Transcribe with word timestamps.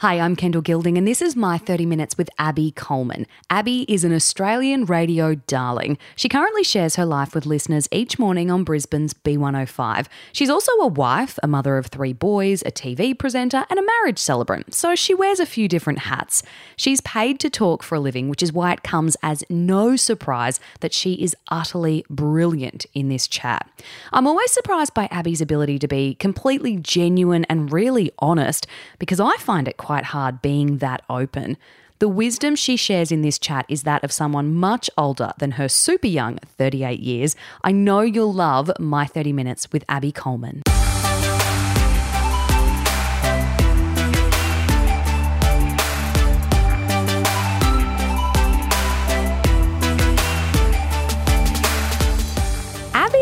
Hi, 0.00 0.20
I'm 0.20 0.36
Kendall 0.36 0.62
Gilding, 0.62 0.96
and 0.96 1.08
this 1.08 1.20
is 1.20 1.34
my 1.34 1.58
30 1.58 1.84
Minutes 1.84 2.16
with 2.16 2.30
Abby 2.38 2.70
Coleman. 2.70 3.26
Abby 3.50 3.84
is 3.92 4.04
an 4.04 4.14
Australian 4.14 4.84
radio 4.84 5.34
darling. 5.34 5.98
She 6.14 6.28
currently 6.28 6.62
shares 6.62 6.94
her 6.94 7.04
life 7.04 7.34
with 7.34 7.46
listeners 7.46 7.88
each 7.90 8.16
morning 8.16 8.48
on 8.48 8.62
Brisbane's 8.62 9.12
B105. 9.12 10.06
She's 10.32 10.50
also 10.50 10.70
a 10.74 10.86
wife, 10.86 11.36
a 11.42 11.48
mother 11.48 11.76
of 11.78 11.86
three 11.86 12.12
boys, 12.12 12.62
a 12.62 12.70
TV 12.70 13.18
presenter, 13.18 13.66
and 13.68 13.76
a 13.76 13.84
marriage 13.84 14.20
celebrant, 14.20 14.72
so 14.72 14.94
she 14.94 15.14
wears 15.14 15.40
a 15.40 15.46
few 15.46 15.66
different 15.66 15.98
hats. 15.98 16.44
She's 16.76 17.00
paid 17.00 17.40
to 17.40 17.50
talk 17.50 17.82
for 17.82 17.96
a 17.96 18.00
living, 18.00 18.28
which 18.28 18.44
is 18.44 18.52
why 18.52 18.74
it 18.74 18.84
comes 18.84 19.16
as 19.20 19.42
no 19.50 19.96
surprise 19.96 20.60
that 20.78 20.92
she 20.92 21.14
is 21.14 21.34
utterly 21.48 22.04
brilliant 22.08 22.86
in 22.94 23.08
this 23.08 23.26
chat. 23.26 23.68
I'm 24.12 24.28
always 24.28 24.52
surprised 24.52 24.94
by 24.94 25.08
Abby's 25.10 25.40
ability 25.40 25.80
to 25.80 25.88
be 25.88 26.14
completely 26.14 26.76
genuine 26.76 27.44
and 27.46 27.72
really 27.72 28.12
honest 28.20 28.68
because 29.00 29.18
I 29.18 29.36
find 29.38 29.66
it 29.66 29.76
quite 29.88 30.04
hard 30.04 30.42
being 30.42 30.78
that 30.84 31.00
open. 31.08 31.56
The 31.98 32.10
wisdom 32.10 32.54
she 32.56 32.76
shares 32.76 33.10
in 33.10 33.22
this 33.22 33.38
chat 33.38 33.64
is 33.70 33.84
that 33.84 34.04
of 34.04 34.12
someone 34.12 34.54
much 34.54 34.90
older 34.98 35.32
than 35.38 35.52
her 35.52 35.66
super 35.66 36.06
young 36.06 36.36
38 36.44 37.00
years. 37.00 37.34
I 37.64 37.72
know 37.72 38.02
you'll 38.02 38.34
love 38.34 38.70
my 38.78 39.06
30 39.06 39.32
minutes 39.32 39.72
with 39.72 39.86
Abby 39.88 40.12
Coleman. 40.12 40.62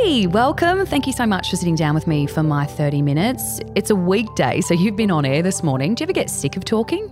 Abby, 0.06 0.28
welcome. 0.28 0.86
Thank 0.86 1.08
you 1.08 1.12
so 1.12 1.26
much 1.26 1.50
for 1.50 1.56
sitting 1.56 1.74
down 1.74 1.92
with 1.92 2.06
me 2.06 2.28
for 2.28 2.44
my 2.44 2.64
30 2.64 3.02
minutes. 3.02 3.58
It's 3.74 3.90
a 3.90 3.96
weekday, 3.96 4.60
so 4.60 4.72
you've 4.72 4.94
been 4.94 5.10
on 5.10 5.24
air 5.24 5.42
this 5.42 5.64
morning. 5.64 5.96
Do 5.96 6.02
you 6.02 6.04
ever 6.04 6.12
get 6.12 6.30
sick 6.30 6.56
of 6.56 6.64
talking? 6.64 7.10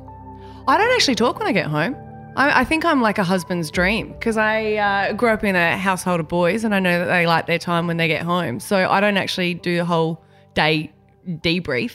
I 0.69 0.79
don't 0.79 0.93
actually 0.95 1.17
talk 1.17 1.41
when 1.41 1.49
I 1.49 1.51
get 1.51 1.67
home. 1.67 1.97
I, 2.37 2.61
I 2.61 2.65
think 2.65 2.85
I'm 2.85 3.03
like 3.03 3.19
a 3.19 3.25
husband's 3.25 3.73
dream 3.73 4.13
because 4.13 4.37
I 4.37 4.75
uh, 4.75 5.13
grew 5.13 5.31
up 5.31 5.43
in 5.43 5.57
a 5.57 5.77
household 5.77 6.21
of 6.21 6.29
boys 6.29 6.63
and 6.63 6.73
I 6.73 6.79
know 6.79 7.01
that 7.01 7.07
they 7.07 7.27
like 7.27 7.47
their 7.47 7.59
time 7.59 7.89
when 7.89 7.97
they 7.97 8.07
get 8.07 8.23
home. 8.23 8.61
So 8.61 8.89
I 8.89 9.01
don't 9.01 9.17
actually 9.17 9.55
do 9.55 9.81
a 9.81 9.85
whole 9.85 10.23
day 10.55 10.93
debrief. 11.27 11.95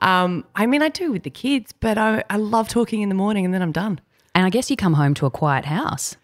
Um, 0.00 0.44
I 0.56 0.66
mean, 0.66 0.82
I 0.82 0.88
do 0.88 1.12
with 1.12 1.22
the 1.22 1.30
kids, 1.30 1.72
but 1.72 1.98
I, 1.98 2.24
I 2.28 2.38
love 2.38 2.68
talking 2.68 3.00
in 3.00 3.10
the 3.10 3.14
morning 3.14 3.44
and 3.44 3.54
then 3.54 3.62
I'm 3.62 3.70
done. 3.70 4.00
And 4.34 4.44
I 4.44 4.50
guess 4.50 4.72
you 4.72 4.76
come 4.76 4.94
home 4.94 5.14
to 5.14 5.26
a 5.26 5.30
quiet 5.30 5.66
house. 5.66 6.16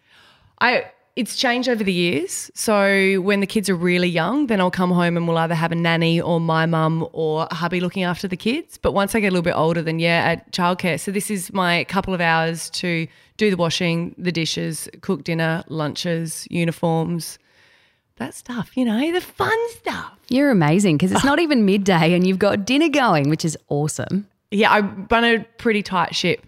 I 0.59 0.91
it's 1.15 1.35
changed 1.35 1.69
over 1.69 1.83
the 1.83 1.93
years. 1.93 2.49
So 2.55 3.21
when 3.21 3.39
the 3.39 3.45
kids 3.47 3.69
are 3.69 3.75
really 3.75 4.07
young, 4.07 4.47
then 4.47 4.59
I'll 4.59 4.71
come 4.71 4.89
home 4.89 5.15
and 5.15 5.27
we'll 5.27 5.37
either 5.37 5.53
have 5.53 5.71
a 5.71 5.75
nanny 5.75 6.19
or 6.19 6.39
my 6.39 6.65
mum 6.65 7.07
or 7.13 7.47
a 7.51 7.53
hubby 7.53 7.79
looking 7.79 8.03
after 8.03 8.27
the 8.27 8.37
kids. 8.37 8.79
But 8.79 8.93
once 8.93 9.13
I 9.13 9.19
get 9.19 9.27
a 9.27 9.31
little 9.31 9.43
bit 9.43 9.55
older, 9.55 9.81
then 9.83 9.99
yeah, 9.99 10.23
at 10.25 10.51
childcare. 10.51 10.99
So 10.99 11.11
this 11.11 11.29
is 11.29 11.53
my 11.53 11.83
couple 11.83 12.13
of 12.13 12.21
hours 12.21 12.69
to 12.71 13.07
do 13.37 13.51
the 13.51 13.57
washing, 13.57 14.15
the 14.17 14.31
dishes, 14.31 14.89
cook 15.01 15.23
dinner, 15.23 15.63
lunches, 15.67 16.47
uniforms, 16.49 17.37
that 18.17 18.33
stuff, 18.33 18.75
you 18.75 18.85
know, 18.85 19.11
the 19.11 19.21
fun 19.21 19.57
stuff. 19.71 20.17
You're 20.29 20.51
amazing 20.51 20.97
because 20.97 21.11
it's 21.11 21.23
not 21.23 21.39
even 21.39 21.65
midday 21.65 22.13
and 22.13 22.25
you've 22.25 22.39
got 22.39 22.65
dinner 22.65 22.89
going, 22.89 23.29
which 23.29 23.45
is 23.45 23.57
awesome. 23.69 24.27
Yeah, 24.49 24.71
I 24.71 24.79
run 24.79 25.23
a 25.23 25.43
pretty 25.57 25.83
tight 25.83 26.15
ship. 26.15 26.45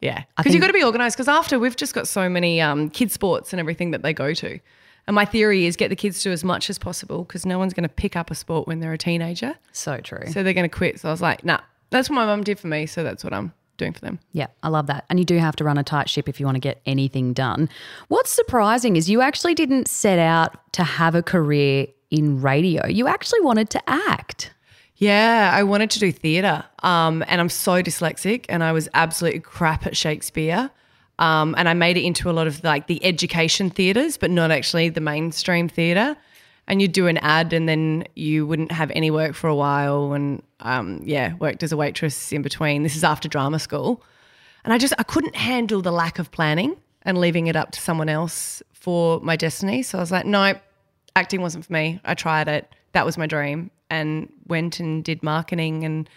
Yeah, 0.00 0.24
because 0.36 0.54
you've 0.54 0.62
got 0.62 0.68
to 0.68 0.72
be 0.72 0.84
organised. 0.84 1.16
Because 1.16 1.28
after 1.28 1.58
we've 1.58 1.76
just 1.76 1.94
got 1.94 2.08
so 2.08 2.28
many 2.28 2.60
um, 2.60 2.88
kid 2.88 3.12
sports 3.12 3.52
and 3.52 3.60
everything 3.60 3.90
that 3.90 4.02
they 4.02 4.12
go 4.14 4.32
to, 4.34 4.58
and 5.06 5.14
my 5.14 5.24
theory 5.24 5.66
is 5.66 5.76
get 5.76 5.88
the 5.88 5.96
kids 5.96 6.22
to 6.22 6.30
as 6.30 6.44
much 6.44 6.70
as 6.70 6.78
possible 6.78 7.24
because 7.24 7.44
no 7.44 7.58
one's 7.58 7.74
going 7.74 7.88
to 7.88 7.94
pick 7.94 8.16
up 8.16 8.30
a 8.30 8.34
sport 8.34 8.66
when 8.66 8.80
they're 8.80 8.92
a 8.92 8.98
teenager. 8.98 9.56
So 9.72 9.98
true. 9.98 10.26
So 10.28 10.42
they're 10.42 10.54
going 10.54 10.68
to 10.68 10.74
quit. 10.74 11.00
So 11.00 11.08
I 11.08 11.10
was 11.10 11.20
like, 11.20 11.44
nah, 11.44 11.60
that's 11.90 12.08
what 12.08 12.16
my 12.16 12.26
mum 12.26 12.44
did 12.44 12.58
for 12.58 12.68
me. 12.68 12.86
So 12.86 13.02
that's 13.02 13.24
what 13.24 13.32
I'm 13.32 13.52
doing 13.76 13.92
for 13.92 14.00
them. 14.00 14.20
Yeah, 14.32 14.46
I 14.62 14.68
love 14.68 14.86
that. 14.86 15.06
And 15.10 15.18
you 15.18 15.24
do 15.24 15.36
have 15.38 15.56
to 15.56 15.64
run 15.64 15.78
a 15.78 15.82
tight 15.82 16.08
ship 16.08 16.28
if 16.28 16.38
you 16.38 16.46
want 16.46 16.56
to 16.56 16.60
get 16.60 16.80
anything 16.86 17.32
done. 17.32 17.68
What's 18.08 18.30
surprising 18.30 18.96
is 18.96 19.10
you 19.10 19.20
actually 19.20 19.54
didn't 19.54 19.88
set 19.88 20.18
out 20.18 20.72
to 20.74 20.84
have 20.84 21.14
a 21.14 21.22
career 21.22 21.88
in 22.10 22.40
radio. 22.40 22.86
You 22.86 23.08
actually 23.08 23.40
wanted 23.40 23.70
to 23.70 23.82
act. 23.88 24.52
Yeah, 25.00 25.50
I 25.54 25.62
wanted 25.62 25.88
to 25.92 25.98
do 25.98 26.12
theatre, 26.12 26.62
um, 26.82 27.24
and 27.26 27.40
I'm 27.40 27.48
so 27.48 27.82
dyslexic, 27.82 28.44
and 28.50 28.62
I 28.62 28.72
was 28.72 28.86
absolutely 28.92 29.40
crap 29.40 29.86
at 29.86 29.96
Shakespeare. 29.96 30.70
Um, 31.18 31.54
and 31.56 31.70
I 31.70 31.74
made 31.74 31.96
it 31.96 32.02
into 32.02 32.28
a 32.28 32.32
lot 32.32 32.46
of 32.46 32.62
like 32.62 32.86
the 32.86 33.02
education 33.02 33.70
theatres, 33.70 34.18
but 34.18 34.30
not 34.30 34.50
actually 34.50 34.90
the 34.90 35.00
mainstream 35.00 35.70
theatre. 35.70 36.18
And 36.68 36.82
you'd 36.82 36.92
do 36.92 37.06
an 37.06 37.16
ad, 37.16 37.54
and 37.54 37.66
then 37.66 38.04
you 38.14 38.46
wouldn't 38.46 38.72
have 38.72 38.90
any 38.90 39.10
work 39.10 39.34
for 39.34 39.48
a 39.48 39.54
while, 39.54 40.12
and 40.12 40.42
um, 40.60 41.00
yeah, 41.02 41.32
worked 41.36 41.62
as 41.62 41.72
a 41.72 41.78
waitress 41.78 42.30
in 42.30 42.42
between. 42.42 42.82
This 42.82 42.94
is 42.94 43.02
after 43.02 43.26
drama 43.26 43.58
school, 43.58 44.02
and 44.64 44.72
I 44.74 44.76
just 44.76 44.92
I 44.98 45.02
couldn't 45.02 45.34
handle 45.34 45.80
the 45.80 45.92
lack 45.92 46.18
of 46.18 46.30
planning 46.30 46.76
and 47.04 47.16
leaving 47.16 47.46
it 47.46 47.56
up 47.56 47.70
to 47.70 47.80
someone 47.80 48.10
else 48.10 48.62
for 48.74 49.18
my 49.20 49.36
destiny. 49.36 49.82
So 49.82 49.96
I 49.96 50.02
was 50.02 50.12
like, 50.12 50.26
no, 50.26 50.52
acting 51.16 51.40
wasn't 51.40 51.64
for 51.64 51.72
me. 51.72 52.00
I 52.04 52.12
tried 52.12 52.48
it. 52.48 52.70
That 52.92 53.06
was 53.06 53.16
my 53.16 53.26
dream, 53.26 53.70
and 53.90 54.32
went 54.46 54.80
and 54.80 55.04
did 55.04 55.22
marketing 55.22 55.84
and 55.84 56.08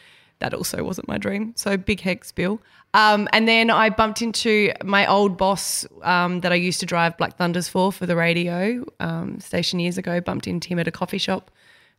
that 0.44 0.54
also 0.54 0.84
wasn't 0.84 1.08
my 1.08 1.18
dream. 1.18 1.54
So 1.56 1.78
big 1.78 2.02
hex 2.02 2.32
bill. 2.32 2.62
Um, 2.94 3.28
and 3.32 3.48
then 3.48 3.70
I 3.70 3.90
bumped 3.90 4.22
into 4.22 4.72
my 4.84 5.08
old 5.08 5.38
boss 5.38 5.86
um, 6.04 6.42
that 6.42 6.52
I 6.52 6.56
used 6.56 6.80
to 6.82 6.86
drive 6.86 7.18
Black 7.18 7.38
Thunders 7.38 7.68
for 7.68 7.92
for 7.92 8.06
the 8.06 8.16
radio 8.16 8.86
um, 9.00 9.40
station 9.40 9.80
years 9.80 9.98
ago. 9.98 10.20
Bumped 10.22 10.48
into 10.48 10.68
him 10.68 10.80
at 10.80 10.88
a 10.88 10.92
coffee 10.92 11.18
shop, 11.18 11.50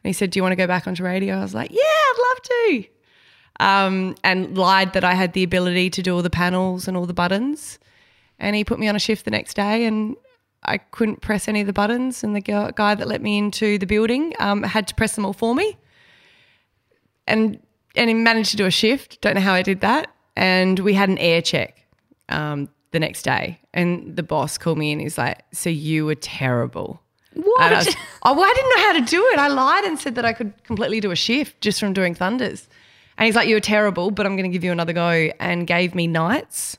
and 0.03 0.09
he 0.09 0.13
said, 0.13 0.31
"Do 0.31 0.39
you 0.39 0.43
want 0.43 0.53
to 0.53 0.57
go 0.57 0.67
back 0.67 0.87
onto 0.87 1.03
radio?" 1.03 1.37
I 1.37 1.41
was 1.41 1.55
like, 1.55 1.73
"Yeah, 1.73 1.81
I'd 1.81 2.25
love 2.29 2.43
to." 2.43 2.85
Um, 3.61 4.15
and 4.23 4.59
lied 4.59 4.93
that 4.93 5.05
I 5.05 5.15
had 5.15 5.33
the 5.33 5.43
ability 5.43 5.91
to 5.91 6.03
do 6.03 6.15
all 6.15 6.23
the 6.23 6.31
panels 6.31 6.87
and 6.87 6.97
all 6.97 7.07
the 7.07 7.15
buttons. 7.15 7.79
And 8.39 8.55
he 8.55 8.65
put 8.65 8.79
me 8.79 8.89
on 8.89 8.97
a 8.97 9.01
shift 9.01 9.25
the 9.25 9.31
next 9.31 9.55
day, 9.55 9.87
and 9.87 10.17
I 10.67 10.79
couldn't 10.79 11.21
press 11.21 11.49
any 11.49 11.61
of 11.61 11.67
the 11.67 11.73
buttons. 11.73 12.25
And 12.25 12.35
the 12.35 12.41
guy 12.41 12.95
that 12.95 13.07
let 13.07 13.23
me 13.23 13.39
into 13.39 13.79
the 13.79 13.87
building 13.87 14.35
um, 14.39 14.63
had 14.63 14.87
to 14.89 14.95
press 14.95 15.15
them 15.15 15.25
all 15.25 15.33
for 15.33 15.55
me 15.55 15.77
and 17.27 17.61
and 17.97 18.09
he 18.11 18.15
managed 18.15 18.51
to 18.51 18.57
do 18.57 18.67
a 18.67 18.71
shift. 18.71 19.21
Don't 19.21 19.35
know 19.35 19.41
how 19.41 19.55
I 19.55 19.63
did 19.63 19.81
that. 19.83 20.13
And 20.37 20.81
we 20.81 20.95
had 20.95 21.09
an 21.09 21.19
air 21.19 21.41
check 21.41 21.87
um, 22.29 22.69
the 22.91 22.99
next 22.99 23.23
day, 23.23 23.61
and 23.73 24.17
the 24.17 24.23
boss 24.23 24.59
called 24.59 24.79
me 24.79 24.93
and 24.93 25.01
he's 25.01 25.19
like, 25.19 25.45
"So 25.53 25.71
you 25.71 26.07
were 26.07 26.17
terrible." 26.17 27.01
What? 27.35 27.73
I, 27.73 27.75
was, 27.79 27.97
oh, 28.23 28.33
well, 28.33 28.45
I 28.45 28.53
didn't 28.55 28.71
know 28.71 28.87
how 28.87 28.93
to 28.93 29.11
do 29.11 29.27
it. 29.33 29.39
I 29.41 29.49
lied 29.49 29.85
and 29.85 29.99
said 29.99 30.15
that 30.15 30.25
I 30.25 30.33
could 30.33 30.53
completely 30.63 31.01
do 31.01 31.11
a 31.11 31.17
shift 31.17 31.61
just 31.61 31.81
from 31.81 31.93
doing 31.93 32.15
thunders. 32.15 32.69
And 33.19 33.27
he's 33.27 33.37
like, 33.37 33.49
"You 33.49 33.57
were 33.57 33.61
terrible, 33.61 34.11
but 34.11 34.27
I'm 34.27 34.37
going 34.37 34.51
to 34.51 34.53
give 34.53 34.65
you 34.65 34.73
another 34.73 34.93
go," 34.93 35.31
and 35.39 35.67
gave 35.67 35.95
me 35.95 36.07
nights. 36.07 36.79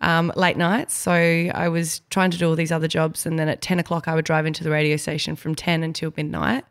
Um, 0.00 0.32
late 0.36 0.56
nights. 0.56 0.94
So 0.94 1.10
I 1.12 1.68
was 1.68 2.02
trying 2.10 2.30
to 2.30 2.38
do 2.38 2.48
all 2.48 2.54
these 2.54 2.70
other 2.70 2.86
jobs. 2.86 3.26
And 3.26 3.36
then 3.36 3.48
at 3.48 3.60
10 3.60 3.80
o'clock, 3.80 4.06
I 4.06 4.14
would 4.14 4.24
drive 4.24 4.46
into 4.46 4.62
the 4.62 4.70
radio 4.70 4.96
station 4.96 5.34
from 5.34 5.56
10 5.56 5.82
until 5.82 6.12
midnight. 6.16 6.64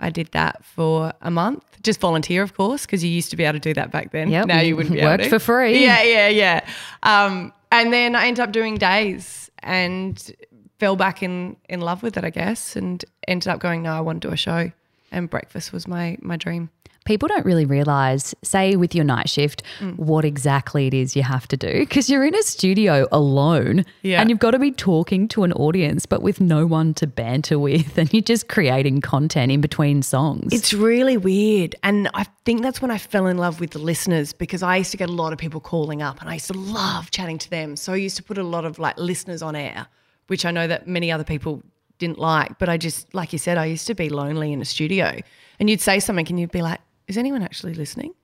I 0.00 0.10
did 0.10 0.28
that 0.32 0.64
for 0.64 1.12
a 1.20 1.30
month, 1.30 1.64
just 1.82 2.00
volunteer, 2.00 2.42
of 2.42 2.54
course, 2.54 2.84
because 2.84 3.02
you 3.04 3.10
used 3.10 3.30
to 3.30 3.36
be 3.36 3.44
able 3.44 3.54
to 3.54 3.60
do 3.60 3.74
that 3.74 3.90
back 3.90 4.12
then. 4.12 4.28
Yep. 4.28 4.46
Now 4.46 4.60
you 4.60 4.76
wouldn't 4.76 4.94
be 4.94 5.02
Worked 5.02 5.26
for 5.26 5.38
free. 5.38 5.82
Yeah, 5.82 6.02
yeah, 6.02 6.28
yeah. 6.28 6.66
Um, 7.04 7.52
and 7.70 7.92
then 7.92 8.14
I 8.14 8.26
ended 8.26 8.40
up 8.40 8.52
doing 8.52 8.76
days 8.76 9.50
and 9.60 10.34
fell 10.78 10.96
back 10.96 11.22
in 11.22 11.56
in 11.68 11.80
love 11.80 12.02
with 12.02 12.16
it, 12.16 12.24
I 12.24 12.30
guess, 12.30 12.76
and 12.76 13.04
ended 13.28 13.48
up 13.48 13.60
going, 13.60 13.82
no, 13.82 13.92
I 13.92 14.00
want 14.00 14.22
to 14.22 14.28
do 14.28 14.32
a 14.32 14.36
show. 14.36 14.70
And 15.10 15.30
breakfast 15.30 15.72
was 15.72 15.86
my 15.86 16.18
my 16.20 16.36
dream 16.36 16.70
people 17.04 17.28
don't 17.28 17.44
really 17.44 17.66
realize, 17.66 18.34
say 18.42 18.76
with 18.76 18.94
your 18.94 19.04
night 19.04 19.28
shift, 19.28 19.62
mm. 19.78 19.96
what 19.98 20.24
exactly 20.24 20.86
it 20.86 20.94
is 20.94 21.14
you 21.14 21.22
have 21.22 21.46
to 21.48 21.56
do 21.56 21.80
because 21.80 22.08
you're 22.08 22.24
in 22.24 22.34
a 22.34 22.42
studio 22.42 23.06
alone 23.12 23.84
yeah. 24.02 24.20
and 24.20 24.30
you've 24.30 24.38
got 24.38 24.52
to 24.52 24.58
be 24.58 24.72
talking 24.72 25.28
to 25.28 25.44
an 25.44 25.52
audience, 25.52 26.06
but 26.06 26.22
with 26.22 26.40
no 26.40 26.66
one 26.66 26.94
to 26.94 27.06
banter 27.06 27.58
with, 27.58 27.96
and 27.98 28.12
you're 28.12 28.22
just 28.22 28.48
creating 28.48 29.00
content 29.00 29.52
in 29.52 29.60
between 29.60 30.02
songs. 30.02 30.52
It's 30.52 30.72
really 30.72 31.16
weird. 31.16 31.76
And 31.82 32.08
I 32.14 32.24
think 32.44 32.62
that's 32.62 32.80
when 32.80 32.90
I 32.90 32.98
fell 32.98 33.26
in 33.26 33.38
love 33.38 33.60
with 33.60 33.70
the 33.70 33.78
listeners 33.78 34.32
because 34.32 34.62
I 34.62 34.76
used 34.76 34.90
to 34.92 34.96
get 34.96 35.08
a 35.08 35.12
lot 35.12 35.32
of 35.32 35.38
people 35.38 35.60
calling 35.60 36.02
up 36.02 36.20
and 36.20 36.30
I 36.30 36.34
used 36.34 36.48
to 36.48 36.58
love 36.58 37.10
chatting 37.10 37.38
to 37.38 37.50
them. 37.50 37.76
So 37.76 37.92
I 37.92 37.96
used 37.96 38.16
to 38.16 38.22
put 38.22 38.38
a 38.38 38.42
lot 38.42 38.64
of 38.64 38.78
like 38.78 38.96
listeners 38.98 39.42
on 39.42 39.54
air, 39.54 39.86
which 40.28 40.44
I 40.44 40.50
know 40.50 40.66
that 40.66 40.88
many 40.88 41.12
other 41.12 41.24
people 41.24 41.62
didn't 41.98 42.18
like. 42.18 42.58
But 42.58 42.68
I 42.68 42.76
just, 42.76 43.12
like 43.14 43.32
you 43.32 43.38
said, 43.38 43.58
I 43.58 43.66
used 43.66 43.86
to 43.88 43.94
be 43.94 44.08
lonely 44.08 44.52
in 44.52 44.60
a 44.62 44.64
studio 44.64 45.20
and 45.58 45.70
you'd 45.70 45.80
say 45.80 46.00
something 46.00 46.26
and 46.28 46.40
you'd 46.40 46.52
be 46.52 46.62
like, 46.62 46.80
is 47.08 47.16
anyone 47.16 47.42
actually 47.42 47.74
listening? 47.74 48.14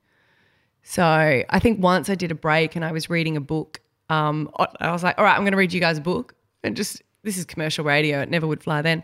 So 0.83 1.03
I 1.03 1.59
think 1.59 1.81
once 1.81 2.09
I 2.09 2.15
did 2.15 2.31
a 2.31 2.35
break 2.35 2.75
and 2.75 2.83
I 2.83 2.91
was 2.91 3.09
reading 3.09 3.37
a 3.37 3.41
book, 3.41 3.79
um, 4.09 4.49
I 4.79 4.91
was 4.91 5.03
like, 5.03 5.17
all 5.17 5.23
right, 5.23 5.35
I'm 5.35 5.41
going 5.41 5.51
to 5.51 5.57
read 5.57 5.73
you 5.73 5.79
guys 5.79 5.97
a 5.97 6.01
book. 6.01 6.35
And 6.63 6.75
just, 6.75 7.01
this 7.23 7.37
is 7.37 7.45
commercial 7.45 7.85
radio. 7.85 8.21
It 8.21 8.29
never 8.29 8.47
would 8.47 8.63
fly 8.63 8.81
then. 8.81 9.03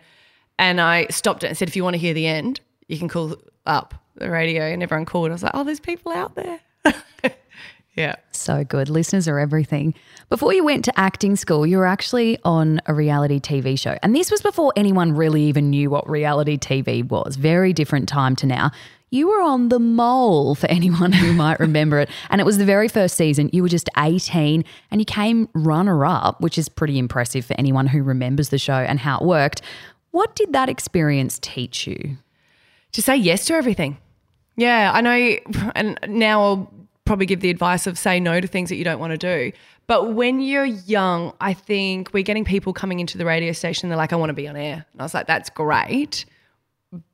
And 0.59 0.81
I 0.81 1.07
stopped 1.07 1.43
it 1.43 1.47
and 1.47 1.57
said, 1.57 1.67
if 1.67 1.75
you 1.75 1.83
want 1.83 1.93
to 1.93 1.99
hear 1.99 2.13
the 2.13 2.27
end, 2.27 2.59
you 2.87 2.97
can 2.97 3.07
call 3.07 3.35
up 3.65 3.93
the 4.15 4.29
radio. 4.29 4.63
And 4.63 4.81
everyone 4.81 5.05
called. 5.05 5.29
I 5.29 5.33
was 5.33 5.43
like, 5.43 5.53
oh, 5.53 5.63
there's 5.63 5.79
people 5.79 6.11
out 6.11 6.35
there. 6.35 6.59
yeah. 7.95 8.15
So 8.31 8.63
good. 8.63 8.89
Listeners 8.89 9.27
are 9.27 9.39
everything. 9.39 9.93
Before 10.29 10.53
you 10.53 10.63
went 10.63 10.83
to 10.85 10.99
acting 10.99 11.35
school, 11.35 11.65
you 11.65 11.77
were 11.77 11.85
actually 11.85 12.39
on 12.43 12.81
a 12.87 12.93
reality 12.93 13.39
TV 13.39 13.79
show. 13.79 13.97
And 14.01 14.15
this 14.15 14.31
was 14.31 14.41
before 14.41 14.73
anyone 14.75 15.13
really 15.13 15.43
even 15.43 15.69
knew 15.69 15.89
what 15.89 16.09
reality 16.09 16.57
TV 16.57 17.07
was. 17.07 17.35
Very 17.35 17.71
different 17.71 18.09
time 18.09 18.35
to 18.37 18.47
now. 18.47 18.71
You 19.09 19.29
were 19.29 19.41
on 19.41 19.69
The 19.69 19.79
Mole 19.79 20.53
for 20.55 20.67
anyone 20.67 21.13
who 21.13 21.31
might 21.31 21.59
remember 21.59 21.99
it. 21.99 22.09
And 22.29 22.41
it 22.41 22.43
was 22.43 22.57
the 22.57 22.65
very 22.65 22.89
first 22.89 23.15
season. 23.15 23.49
You 23.53 23.61
were 23.61 23.69
just 23.69 23.89
18 23.97 24.65
and 24.91 25.01
you 25.01 25.05
came 25.05 25.47
runner 25.53 26.05
up, 26.05 26.41
which 26.41 26.57
is 26.57 26.67
pretty 26.67 26.99
impressive 26.99 27.45
for 27.45 27.55
anyone 27.57 27.87
who 27.87 28.03
remembers 28.03 28.49
the 28.49 28.57
show 28.57 28.73
and 28.73 28.99
how 28.99 29.19
it 29.19 29.23
worked. 29.23 29.61
What 30.11 30.35
did 30.35 30.51
that 30.53 30.67
experience 30.67 31.39
teach 31.41 31.87
you? 31.87 32.17
To 32.93 33.01
say 33.01 33.15
yes 33.15 33.45
to 33.45 33.53
everything. 33.53 33.97
Yeah, 34.57 34.91
I 34.93 35.01
know. 35.01 35.71
And 35.75 35.97
now 36.07 36.41
I'll 36.41 36.73
probably 37.05 37.27
give 37.27 37.39
the 37.39 37.49
advice 37.49 37.87
of 37.87 37.97
say 37.97 38.19
no 38.19 38.41
to 38.41 38.47
things 38.47 38.69
that 38.69 38.75
you 38.75 38.83
don't 38.83 38.99
want 38.99 39.11
to 39.11 39.17
do. 39.17 39.51
But 39.85 40.15
when 40.15 40.41
you're 40.41 40.65
young, 40.65 41.31
I 41.39 41.53
think 41.53 42.11
we're 42.11 42.23
getting 42.23 42.43
people 42.43 42.73
coming 42.73 42.99
into 42.99 43.17
the 43.17 43.25
radio 43.25 43.53
station. 43.53 43.87
They're 43.87 43.97
like, 43.97 44.11
I 44.11 44.17
want 44.17 44.31
to 44.31 44.33
be 44.33 44.49
on 44.49 44.57
air. 44.57 44.85
And 44.91 45.01
I 45.01 45.03
was 45.03 45.13
like, 45.13 45.27
that's 45.27 45.49
great 45.49 46.25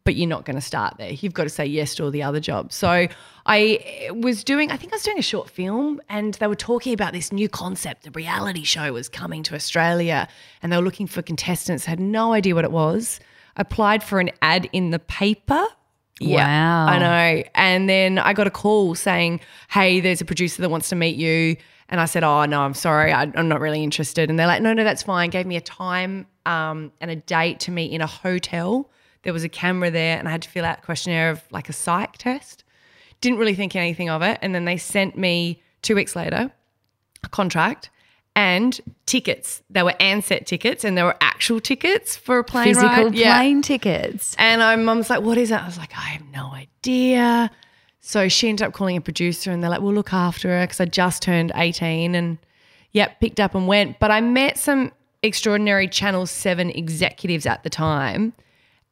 but 0.04 0.16
you're 0.16 0.28
not 0.28 0.46
going 0.46 0.56
to 0.56 0.62
start 0.62 0.96
there. 0.98 1.12
You've 1.12 1.34
got 1.34 1.44
to 1.44 1.50
say 1.50 1.66
yes 1.66 1.96
to 1.96 2.04
all 2.04 2.12
the 2.12 2.24
other 2.24 2.40
jobs. 2.40 2.76
So 2.76 3.08
I 3.46 4.10
was 4.12 4.44
doing, 4.44 4.72
I 4.72 4.78
think 4.78 4.94
I 4.94 4.96
was 4.98 5.04
doing 5.04 5.20
a 5.20 5.24
short 5.24 5.50
film 5.50 6.02
and 6.10 6.34
they 6.36 6.48
were 6.48 6.56
talking 6.56 6.94
about 6.94 7.14
this 7.14 7.32
new 7.32 7.48
concept. 7.48 8.04
The 8.04 8.12
reality 8.12 8.64
show 8.64 8.92
was 8.94 9.08
coming 9.10 9.44
to 9.44 9.56
Australia 9.56 10.28
and 10.62 10.72
they 10.72 10.78
were 10.78 10.84
looking 10.84 11.08
for 11.08 11.22
contestants, 11.22 11.86
had 11.86 12.00
no 12.00 12.34
idea 12.34 12.56
what 12.56 12.66
it 12.66 12.72
was. 12.72 13.20
Applied 13.56 14.04
for 14.04 14.20
an 14.20 14.32
ad 14.42 14.68
in 14.74 14.90
the 14.90 15.00
paper. 15.00 15.64
Yeah, 16.20 16.48
wow. 16.48 16.88
I 16.88 17.00
know. 17.00 17.44
And 17.56 17.88
then 17.88 18.18
I 18.18 18.34
got 18.34 18.48
a 18.48 18.52
call 18.52 18.96
saying, 18.96 19.42
hey, 19.70 20.00
there's 20.00 20.22
a 20.22 20.26
producer 20.26 20.62
that 20.62 20.70
wants 20.70 20.90
to 20.90 20.96
meet 20.96 21.16
you. 21.16 21.56
And 21.90 22.02
I 22.02 22.06
said, 22.06 22.24
oh, 22.24 22.46
no, 22.46 22.62
I'm 22.62 22.74
sorry. 22.74 23.12
I, 23.12 23.24
am 23.36 23.48
not 23.48 23.60
really 23.60 23.84
interested. 23.84 24.30
And 24.30 24.40
they're 24.40 24.48
like, 24.48 24.62
no, 24.62 24.74
no, 24.74 24.84
that's 24.84 25.04
fine. 25.04 25.30
Gave 25.30 25.46
me 25.46 25.56
a 25.58 25.62
time 25.62 26.26
um, 26.46 26.92
and 27.00 27.12
a 27.12 27.16
date 27.16 27.60
to 27.62 27.72
meet 27.72 27.92
in 27.92 28.02
a 28.02 28.08
hotel 28.08 28.90
there 29.24 29.34
was 29.34 29.44
a 29.44 29.50
camera 29.50 29.90
there 29.90 30.18
and 30.18 30.28
I 30.28 30.32
had 30.32 30.42
to 30.44 30.50
fill 30.50 30.66
out 30.66 30.80
a 30.80 30.82
questionnaire 30.82 31.32
of 31.32 31.42
like 31.52 31.70
a 31.70 31.74
psych 31.74 32.18
test. 32.18 32.64
Didn't 33.22 33.40
really 33.40 33.56
think 33.56 33.76
anything 33.76 34.10
of 34.10 34.22
it. 34.22 34.38
And 34.42 34.54
then 34.54 34.66
they 34.66 34.78
sent 34.78 35.18
me 35.18 35.62
two 35.82 35.96
weeks 35.96 36.16
later 36.16 36.52
a 37.24 37.30
contract 37.30 37.90
and 38.36 38.80
tickets. 39.06 39.62
They 39.70 39.84
were 39.84 39.94
Ansett 40.00 40.46
tickets 40.46 40.84
and 40.84 40.98
they 40.98 41.04
were 41.04 41.16
actual 41.22 41.60
tickets 41.60 42.16
for 42.18 42.40
a 42.40 42.44
plane 42.44 42.66
Physical 42.66 43.06
ride. 43.06 43.14
plane 43.14 43.58
yeah. 43.58 43.62
tickets. 43.62 44.36
And 44.38 44.60
my 44.60 44.76
mum's 44.76 45.10
like, 45.10 45.22
what 45.22 45.38
is 45.38 45.50
that? 45.50 45.64
I 45.64 45.66
was 45.66 45.78
like, 45.78 45.96
I 45.96 46.02
have 46.02 46.26
no 46.34 46.52
idea. 46.54 47.50
So 48.02 48.28
she 48.28 48.50
ended 48.50 48.68
up 48.68 48.74
calling 48.74 48.98
a 48.98 49.02
producer 49.02 49.52
and 49.52 49.64
they're 49.64 49.70
like, 49.70 49.82
we'll 49.82 49.94
look 49.94 50.12
after 50.12 50.50
her 50.50 50.66
because 50.66 50.82
I 50.82 50.86
just 50.86 51.22
turned 51.22 51.54
18 51.56 52.16
and 52.16 52.38
yep, 52.92 53.22
picked 53.22 53.40
up 53.40 53.56
and 53.56 53.68
went. 53.68 54.00
But 54.00 54.12
I 54.12 54.20
met 54.20 54.58
some 54.58 54.92
extraordinary 55.22 55.88
Channel 55.88 56.26
7 56.26 56.70
executives 56.72 57.46
at 57.46 57.64
the 57.64 57.70
time 57.70 58.34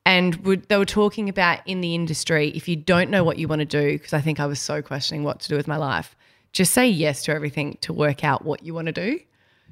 and 0.06 0.36
would, 0.38 0.68
they 0.68 0.78
were 0.78 0.86
talking 0.86 1.30
about 1.30 1.60
in 1.66 1.82
the 1.82 1.94
industry 1.94 2.50
if 2.50 2.68
you 2.68 2.76
don't 2.76 3.10
know 3.10 3.24
what 3.24 3.38
you 3.38 3.48
want 3.48 3.60
to 3.60 3.66
do 3.66 3.94
because 3.94 4.14
i 4.14 4.22
think 4.22 4.40
i 4.40 4.46
was 4.46 4.60
so 4.60 4.82
questioning 4.82 5.24
what 5.24 5.40
to 5.40 5.50
do 5.50 5.56
with 5.56 5.68
my 5.68 5.78
life 5.78 6.16
just 6.52 6.74
say 6.74 6.88
yes 6.88 7.24
to 7.24 7.32
everything 7.32 7.78
to 7.82 7.94
work 7.94 8.24
out 8.24 8.44
what 8.44 8.64
you 8.64 8.74
want 8.74 8.88
to 8.88 8.92
do 8.92 9.20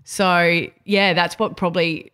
so 0.04 0.66
yeah 0.86 1.14
that's 1.14 1.38
what 1.40 1.58
probably 1.58 2.12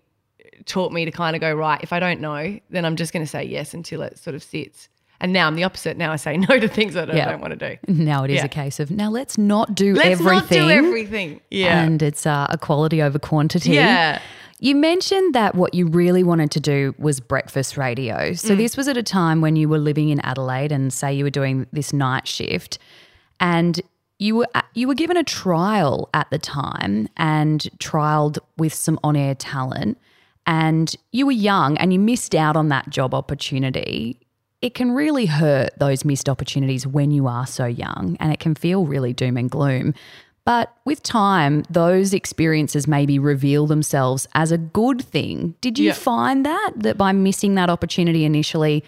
taught 0.66 0.92
me 0.92 1.06
to 1.06 1.12
kind 1.12 1.36
of 1.36 1.42
go 1.42 1.54
right 1.54 1.82
if 1.84 1.94
i 1.94 2.00
don't 2.00 2.20
know 2.20 2.60
then 2.70 2.86
i'm 2.86 2.96
just 2.96 3.14
going 3.14 3.24
to 3.24 3.30
say 3.30 3.44
yes 3.44 3.74
until 3.74 4.02
it 4.02 4.18
sort 4.18 4.36
of 4.36 4.44
sits 4.44 4.90
and 5.20 5.32
now 5.32 5.48
I'm 5.48 5.56
the 5.56 5.64
opposite. 5.64 5.98
Now 5.98 6.12
I 6.12 6.18
say 6.18 6.38
no 6.50 6.60
to 6.60 6.68
things 6.68 6.94
that 6.94 7.14
yeah. 7.14 7.28
I 7.28 7.32
don't 7.32 7.42
want 7.42 7.58
to 7.58 7.78
do. 7.78 7.78
Now 7.88 8.24
it 8.24 8.32
is 8.32 8.38
yeah. 8.38 8.46
a 8.46 8.50
case 8.50 8.80
of 8.80 8.92
now 8.92 9.10
let's 9.10 9.38
not 9.38 9.74
do 9.74 9.94
let's 9.94 10.20
everything. 10.20 10.60
Not 10.60 10.68
do 10.68 10.70
everything. 10.70 11.42
Yeah. 11.50 11.84
And 11.84 12.02
it's 12.02 12.26
uh, 12.26 12.48
a 12.50 12.58
quality 12.58 13.02
over 13.02 13.20
quantity. 13.20 13.72
Yeah. 13.72 14.22
You 14.60 14.76
mentioned 14.76 15.36
that 15.36 15.56
what 15.56 15.74
you 15.74 15.88
really 15.88 16.24
wanted 16.24 16.52
to 16.52 16.60
do 16.60 16.96
was 16.98 17.20
breakfast 17.20 17.76
radio. 17.76 18.34
So, 18.34 18.54
mm. 18.54 18.58
this 18.58 18.78
was 18.78 18.88
at 18.88 18.96
a 18.96 19.04
time 19.04 19.42
when 19.42 19.56
you 19.56 19.68
were 19.68 19.80
living 19.80 20.10
in 20.10 20.22
Adelaide 20.22 20.72
and 20.72 20.94
say 20.94 21.14
you 21.14 21.26
were 21.26 21.30
doing 21.30 21.68
this 21.74 21.92
night 21.92 22.28
shift 22.28 22.80
and 23.40 23.82
you 24.18 24.38
were 24.38 24.48
you 24.74 24.88
were 24.88 24.96
given 24.96 25.18
a 25.18 25.24
trial 25.24 26.10
at 26.14 26.30
the 26.30 26.40
time 26.40 27.08
and 27.18 27.62
trialed 27.80 28.38
with 28.58 28.74
some 28.74 29.00
on-air 29.04 29.36
talent 29.36 29.98
and 30.48 30.96
you 31.12 31.26
were 31.26 31.32
young 31.32 31.78
and 31.78 31.92
you 31.92 32.00
missed 32.00 32.34
out 32.34 32.56
on 32.56 32.70
that 32.70 32.90
job 32.90 33.14
opportunity 33.14 34.20
it 34.62 34.74
can 34.74 34.92
really 34.92 35.26
hurt 35.26 35.78
those 35.80 36.06
missed 36.06 36.30
opportunities 36.30 36.88
when 36.88 37.12
you 37.12 37.28
are 37.28 37.46
so 37.46 37.66
young 37.66 38.16
and 38.20 38.32
it 38.32 38.40
can 38.40 38.56
feel 38.56 38.86
really 38.86 39.14
doom 39.14 39.38
and 39.38 39.52
gloom 39.52 39.94
but 40.46 40.76
with 40.86 41.02
time, 41.02 41.64
those 41.70 42.14
experiences 42.14 42.88
maybe 42.88 43.18
reveal 43.18 43.66
themselves 43.66 44.28
as 44.36 44.52
a 44.52 44.58
good 44.58 45.02
thing. 45.02 45.56
Did 45.60 45.80
you 45.80 45.88
yeah. 45.88 45.94
find 45.94 46.46
that, 46.46 46.72
that 46.78 46.98
by 46.98 47.12
missing 47.12 47.56
that 47.56 47.70
opportunity 47.70 48.26
initially, 48.26 48.84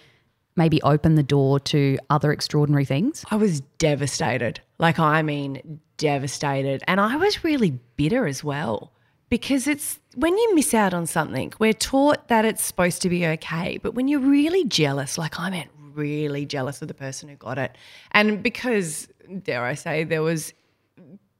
maybe 0.56 0.81
open 0.83 1.15
the 1.15 1.24
door 1.24 1.59
to 1.62 1.98
other 2.12 2.31
extraordinary 2.31 2.86
things? 2.86 3.25
I 3.31 3.36
was 3.38 3.62
devastated. 3.80 4.62
Like, 4.77 5.00
I 5.00 5.24
mean, 5.24 5.80
devastated. 5.98 6.83
And 6.88 7.01
I 7.01 7.15
was 7.15 7.44
really 7.44 7.80
bitter 7.95 8.27
as 8.27 8.44
well 8.44 8.92
because 9.30 9.68
it's 9.68 10.00
when 10.15 10.38
you 10.38 10.56
miss 10.56 10.75
out 10.75 10.94
on 10.94 11.07
something, 11.07 11.54
we're 11.59 11.74
taught 11.74 12.27
that 12.27 12.45
it's 12.45 12.63
supposed 12.63 13.01
to 13.01 13.09
be 13.09 13.25
okay. 13.25 13.80
But 13.81 13.95
when 13.95 14.07
you're 14.07 14.19
really 14.19 14.63
jealous, 14.65 15.18
like 15.18 15.39
I 15.39 15.50
meant 15.50 15.71
really 15.94 16.45
jealous 16.45 16.83
of 16.83 16.88
the 16.88 16.94
person 16.94 17.30
who 17.30 17.36
got 17.36 17.57
it. 17.57 17.75
And 18.12 18.44
because, 18.44 19.07
dare 19.42 19.65
I 19.65 19.74
say, 19.74 20.04
there 20.04 20.21
was 20.21 20.54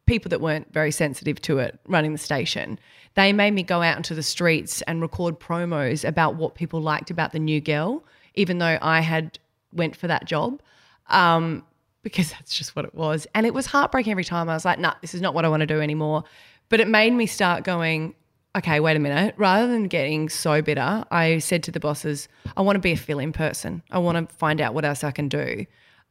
people 0.07 0.30
that 0.30 0.42
weren't 0.42 0.74
very 0.74 0.92
sensitive 0.92 1.39
to 1.44 1.59
it 1.59 1.80
running 1.88 2.13
the 2.13 2.18
station. 2.18 2.80
They 3.13 3.33
made 3.33 3.51
me 3.51 3.63
go 3.63 3.81
out 3.81 3.98
into 3.98 4.15
the 4.15 4.24
streets 4.24 4.81
and 4.83 5.01
record 5.01 5.39
promos 5.39 6.07
about 6.07 6.36
what 6.36 6.56
people 6.56 6.81
liked 6.81 7.12
about 7.12 7.31
the 7.31 7.39
new 7.39 7.62
girl, 7.62 8.04
even 8.33 8.57
though 8.57 8.80
I 8.81 9.01
had 9.01 9.38
went 9.71 9.95
for 9.95 10.07
that 10.07 10.25
job. 10.25 10.62
Um, 11.07 11.63
because 12.04 12.31
that's 12.31 12.57
just 12.57 12.75
what 12.75 12.86
it 12.86 12.95
was. 12.95 13.27
And 13.36 13.45
it 13.45 13.54
was 13.54 13.68
heartbreaking 13.68 14.12
every 14.12 14.24
time. 14.24 14.50
I 14.50 14.54
was 14.54 14.65
like, 14.65 14.80
nah, 14.80 14.94
this 15.01 15.13
is 15.13 15.21
not 15.21 15.33
what 15.33 15.45
I 15.45 15.50
want 15.50 15.62
to 15.62 15.68
do 15.68 15.81
anymore. 15.81 16.24
But 16.69 16.80
it 16.80 16.88
made 16.88 17.13
me 17.13 17.27
start 17.27 17.63
going, 17.63 18.15
okay, 18.56 18.80
wait 18.80 18.95
a 18.95 19.00
minute. 19.00 19.36
Rather 19.38 19.68
than 19.68 19.88
getting 19.88 20.30
so 20.30 20.62
bitter, 20.62 21.06
I 21.12 21.39
said 21.39 21.63
to 21.63 21.71
the 21.71 21.80
bosses, 21.80 22.27
I 22.56 22.62
want 22.62 22.75
to 22.75 22.81
be 22.81 22.92
a 22.92 22.98
fill 22.98 23.19
in 23.19 23.31
person. 23.31 23.83
I 23.92 24.00
want 24.00 24.30
to 24.30 24.36
find 24.36 24.59
out 24.59 24.74
what 24.74 24.86
else 24.86 25.04
I 25.04 25.12
can 25.12 25.30
do. 25.30 25.65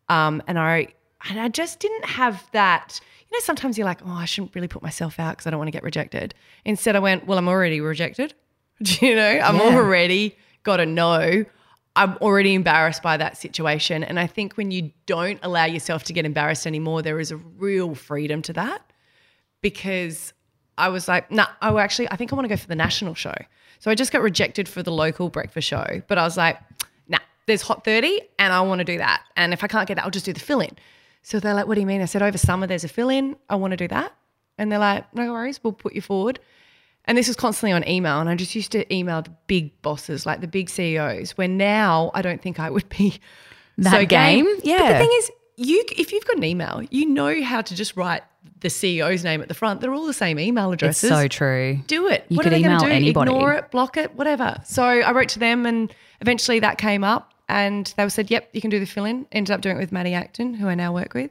Um, 0.08 0.42
and 0.46 0.58
I 0.58 0.88
and 1.28 1.40
I 1.40 1.48
just 1.48 1.80
didn't 1.80 2.04
have 2.04 2.44
that 2.52 3.00
you 3.30 3.36
know, 3.36 3.42
sometimes 3.42 3.76
you're 3.76 3.86
like, 3.86 4.00
oh, 4.04 4.12
I 4.12 4.24
shouldn't 4.24 4.54
really 4.54 4.68
put 4.68 4.82
myself 4.82 5.18
out 5.18 5.32
because 5.32 5.46
I 5.46 5.50
don't 5.50 5.58
want 5.58 5.68
to 5.68 5.72
get 5.72 5.82
rejected. 5.82 6.34
Instead, 6.64 6.96
I 6.96 7.00
went, 7.00 7.26
well, 7.26 7.38
I'm 7.38 7.48
already 7.48 7.80
rejected. 7.80 8.34
Do 8.82 9.06
you 9.06 9.16
know? 9.16 9.28
I'm 9.28 9.56
yeah. 9.56 9.76
already 9.76 10.36
got 10.62 10.76
to 10.78 10.86
know. 10.86 11.44
I'm 11.96 12.16
already 12.18 12.54
embarrassed 12.54 13.02
by 13.02 13.16
that 13.16 13.36
situation. 13.36 14.04
And 14.04 14.20
I 14.20 14.26
think 14.26 14.56
when 14.56 14.70
you 14.70 14.92
don't 15.06 15.40
allow 15.42 15.64
yourself 15.64 16.04
to 16.04 16.12
get 16.12 16.26
embarrassed 16.26 16.66
anymore, 16.66 17.02
there 17.02 17.18
is 17.18 17.30
a 17.30 17.36
real 17.36 17.94
freedom 17.94 18.42
to 18.42 18.52
that. 18.52 18.82
Because 19.62 20.32
I 20.78 20.90
was 20.90 21.08
like, 21.08 21.30
nah, 21.30 21.46
oh, 21.62 21.78
actually, 21.78 22.10
I 22.10 22.16
think 22.16 22.32
I 22.32 22.36
want 22.36 22.44
to 22.44 22.48
go 22.48 22.56
for 22.56 22.68
the 22.68 22.76
national 22.76 23.14
show. 23.14 23.34
So 23.78 23.90
I 23.90 23.94
just 23.94 24.12
got 24.12 24.22
rejected 24.22 24.68
for 24.68 24.82
the 24.82 24.92
local 24.92 25.30
breakfast 25.30 25.66
show. 25.66 26.02
But 26.06 26.18
I 26.18 26.24
was 26.24 26.36
like, 26.36 26.58
nah, 27.08 27.18
there's 27.46 27.62
Hot 27.62 27.84
30 27.84 28.20
and 28.38 28.52
I 28.52 28.60
want 28.60 28.80
to 28.80 28.84
do 28.84 28.98
that. 28.98 29.22
And 29.36 29.52
if 29.52 29.64
I 29.64 29.66
can't 29.66 29.88
get 29.88 29.94
that, 29.94 30.04
I'll 30.04 30.10
just 30.10 30.26
do 30.26 30.32
the 30.32 30.40
fill 30.40 30.60
in. 30.60 30.76
So 31.26 31.40
they're 31.40 31.54
like, 31.54 31.66
what 31.66 31.74
do 31.74 31.80
you 31.80 31.88
mean? 31.88 32.02
I 32.02 32.04
said, 32.04 32.22
over 32.22 32.38
summer 32.38 32.68
there's 32.68 32.84
a 32.84 32.88
fill 32.88 33.08
in. 33.08 33.34
I 33.50 33.56
want 33.56 33.72
to 33.72 33.76
do 33.76 33.88
that. 33.88 34.14
And 34.58 34.70
they're 34.70 34.78
like, 34.78 35.12
no 35.12 35.32
worries, 35.32 35.58
we'll 35.60 35.72
put 35.72 35.92
you 35.92 36.00
forward. 36.00 36.38
And 37.04 37.18
this 37.18 37.26
was 37.26 37.34
constantly 37.34 37.72
on 37.72 37.86
email. 37.88 38.20
And 38.20 38.28
I 38.28 38.36
just 38.36 38.54
used 38.54 38.70
to 38.72 38.94
email 38.94 39.22
the 39.22 39.32
big 39.48 39.82
bosses, 39.82 40.24
like 40.24 40.40
the 40.40 40.46
big 40.46 40.70
CEOs, 40.70 41.32
where 41.32 41.48
now 41.48 42.12
I 42.14 42.22
don't 42.22 42.40
think 42.40 42.60
I 42.60 42.70
would 42.70 42.88
be 42.90 43.18
that 43.78 43.90
so 43.90 44.06
game. 44.06 44.44
game. 44.44 44.54
Yeah. 44.62 44.78
But 44.78 44.92
the 44.92 44.98
thing 45.00 45.10
is, 45.18 45.30
you 45.56 45.84
if 45.96 46.12
you've 46.12 46.24
got 46.24 46.36
an 46.36 46.44
email, 46.44 46.82
you 46.92 47.06
know 47.06 47.42
how 47.42 47.60
to 47.60 47.74
just 47.74 47.96
write 47.96 48.22
the 48.60 48.68
CEO's 48.68 49.24
name 49.24 49.42
at 49.42 49.48
the 49.48 49.54
front. 49.54 49.80
They're 49.80 49.92
all 49.92 50.06
the 50.06 50.12
same 50.12 50.38
email 50.38 50.70
addresses. 50.70 51.10
It's 51.10 51.20
so 51.20 51.26
true. 51.26 51.80
Do 51.88 52.06
it. 52.06 52.24
You 52.28 52.36
what 52.36 52.44
could 52.44 52.52
are 52.52 52.56
they 52.56 52.64
email 52.64 52.78
do? 52.78 52.86
anybody. 52.86 53.32
Ignore 53.32 53.54
it, 53.54 53.70
block 53.72 53.96
it, 53.96 54.14
whatever. 54.14 54.60
So 54.64 54.84
I 54.84 55.10
wrote 55.10 55.30
to 55.30 55.40
them 55.40 55.66
and 55.66 55.92
eventually 56.20 56.60
that 56.60 56.78
came 56.78 57.02
up 57.02 57.32
and 57.48 57.92
they 57.96 58.08
said, 58.08 58.30
yep, 58.30 58.48
you 58.52 58.60
can 58.60 58.70
do 58.70 58.80
the 58.80 58.86
fill 58.86 59.04
in. 59.04 59.26
Ended 59.32 59.52
up 59.52 59.60
doing 59.60 59.76
it 59.76 59.80
with 59.80 59.92
Matty 59.92 60.14
Acton, 60.14 60.54
who 60.54 60.68
I 60.68 60.74
now 60.74 60.92
work 60.92 61.14
with 61.14 61.30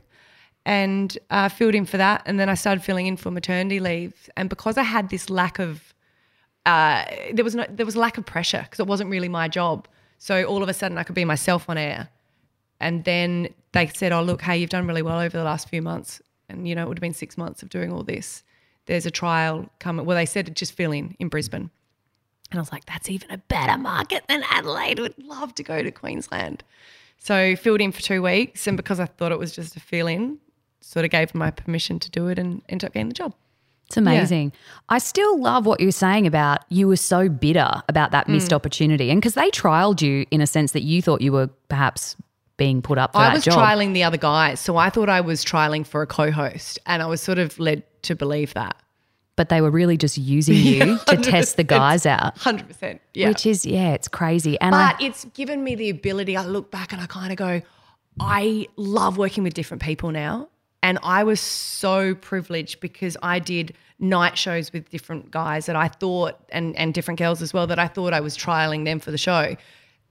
and 0.66 1.18
uh, 1.30 1.48
filled 1.48 1.76
in 1.76 1.86
for 1.86 1.98
that. 1.98 2.24
And 2.26 2.40
then 2.40 2.50
I 2.50 2.56
started 2.56 2.84
filling 2.84 3.08
in 3.08 3.18
for 3.18 3.32
maternity 3.32 3.80
leave. 3.80 4.30
And 4.36 4.50
because 4.50 4.78
I 4.78 4.84
had 4.84 5.10
this 5.10 5.30
lack 5.30 5.60
of, 5.60 5.94
uh, 6.66 7.06
there 7.34 7.44
was 7.44 7.56
no, 7.56 7.66
there 7.70 7.86
was 7.86 7.96
lack 7.96 8.18
of 8.18 8.26
pressure 8.26 8.62
because 8.64 8.80
it 8.80 8.88
wasn't 8.88 9.10
really 9.10 9.30
my 9.30 9.48
job. 9.48 9.88
So 10.18 10.44
all 10.46 10.64
of 10.64 10.70
a 10.70 10.74
sudden 10.74 10.98
I 10.98 11.04
could 11.04 11.16
be 11.16 11.26
myself 11.26 11.70
on 11.70 11.78
air. 11.78 12.10
And 12.80 13.04
then 13.06 13.50
they 13.72 13.88
said, 13.88 14.12
"Oh, 14.12 14.22
look, 14.22 14.42
hey, 14.42 14.58
you've 14.58 14.70
done 14.70 14.88
really 14.88 15.02
well 15.02 15.20
over 15.20 15.38
the 15.38 15.44
last 15.44 15.70
few 15.70 15.82
months, 15.82 16.22
and 16.50 16.68
you 16.68 16.76
know 16.76 16.84
it 16.84 16.88
would 16.90 16.98
have 16.98 17.02
been 17.02 17.14
six 17.14 17.38
months 17.38 17.64
of 17.64 17.70
doing 17.70 17.92
all 17.92 18.04
this. 18.04 18.44
There's 18.86 19.06
a 19.06 19.12
trial 19.12 19.70
coming." 19.80 20.06
Well, 20.06 20.18
they 20.18 20.26
said 20.26 20.54
just 20.56 20.74
fill 20.74 20.92
in 20.92 21.16
in 21.18 21.30
Brisbane, 21.30 21.70
and 22.56 22.60
I 22.60 22.62
was 22.62 22.72
like, 22.72 22.86
"That's 22.86 23.10
even 23.10 23.30
a 23.32 23.38
better 23.38 23.78
market 23.78 24.24
than 24.28 24.44
Adelaide. 24.50 25.00
Would 25.00 25.16
love 25.24 25.54
to 25.56 25.64
go 25.64 25.84
to 25.84 25.92
Queensland." 25.92 26.64
So 27.18 27.56
filled 27.56 27.82
in 27.82 27.92
for 27.92 28.02
two 28.02 28.22
weeks, 28.22 28.68
and 28.68 28.78
because 28.78 29.00
I 29.00 29.06
thought 29.06 29.32
it 29.32 29.40
was 29.40 29.52
just 29.54 29.76
a 29.76 29.80
fill 29.80 30.08
in, 30.08 30.38
sort 30.82 31.06
of 31.06 31.12
gave 31.12 31.34
my 31.36 31.52
permission 31.52 32.00
to 32.00 32.12
do 32.12 32.28
it 32.28 32.38
and 32.40 32.62
ended 32.70 32.88
up 32.88 32.94
getting 32.94 33.08
the 33.10 33.14
job. 33.16 33.34
It's 33.88 33.98
amazing. 33.98 34.52
I 34.90 34.98
still 34.98 35.40
love 35.40 35.66
what 35.68 35.80
you're 35.80 35.92
saying 35.92 36.26
about 36.26 36.60
you 36.70 36.88
were 36.88 36.98
so 36.98 37.30
bitter 37.30 37.84
about 37.88 38.12
that 38.12 38.28
missed 38.28 38.50
Mm. 38.52 38.56
opportunity. 38.56 39.12
And 39.12 39.22
because 39.22 39.36
they 39.36 39.50
trialed 39.52 40.02
you 40.02 40.26
in 40.32 40.42
a 40.42 40.48
sense 40.48 40.72
that 40.72 40.82
you 40.82 41.02
thought 41.04 41.22
you 41.22 41.32
were 41.32 41.48
perhaps 41.70 42.16
being 42.58 42.82
put 42.82 42.98
up 42.98 43.12
for 43.14 43.20
I 43.20 43.26
that 43.26 43.34
was 43.36 43.44
job. 43.44 43.56
trialing 43.60 43.94
the 43.94 44.04
other 44.04 44.18
guys, 44.18 44.60
so 44.60 44.78
I 44.78 44.90
thought 44.90 45.10
I 45.10 45.22
was 45.22 45.44
trialing 45.46 45.86
for 45.86 46.02
a 46.02 46.08
co-host, 46.08 46.80
and 46.88 47.04
I 47.04 47.06
was 47.06 47.22
sort 47.22 47.38
of 47.38 47.60
led 47.60 47.84
to 48.04 48.16
believe 48.16 48.54
that. 48.56 48.76
But 49.36 49.50
they 49.50 49.62
were 49.62 49.72
really 49.72 49.98
just 49.98 50.18
using 50.18 50.56
you 50.58 50.98
to 51.08 51.18
test 51.18 51.58
the 51.58 51.64
guys 51.64 52.06
out. 52.06 52.38
Hundred 52.38 52.68
percent, 52.68 53.02
yeah. 53.14 53.28
Which 53.28 53.46
is, 53.46 53.66
yeah, 53.66 53.94
it's 53.94 54.08
crazy. 54.08 54.60
And 54.60 54.74
I, 54.74 54.94
but 54.94 55.02
it's 55.02 55.26
given 55.26 55.64
me 55.64 55.76
the 55.76 55.90
ability. 55.90 56.38
I 56.38 56.46
look 56.46 56.72
back 56.72 56.94
and 56.94 57.02
I 57.02 57.06
kind 57.06 57.32
of 57.32 57.38
go, 57.38 57.62
I 58.20 58.68
love 58.76 59.18
working 59.18 59.44
with 59.44 59.54
different 59.54 59.84
people 59.84 60.12
now. 60.12 60.50
And 60.82 61.00
I 61.02 61.24
was 61.24 61.40
so 61.40 62.14
privileged 62.14 62.80
because 62.80 63.18
I 63.24 63.40
did 63.40 63.76
night 63.98 64.38
shows 64.38 64.72
with 64.72 64.90
different 64.90 65.32
guys 65.32 65.66
that 65.66 65.76
I 65.76 65.88
thought, 65.88 66.40
and, 66.50 66.76
and 66.76 66.94
different 66.94 67.18
girls 67.18 67.42
as 67.42 67.54
well, 67.54 67.66
that 67.68 67.80
I 67.80 67.88
thought 67.88 68.14
I 68.14 68.20
was 68.20 68.38
trialing 68.38 68.86
them 68.86 69.00
for 69.00 69.10
the 69.10 69.18
show. 69.18 69.56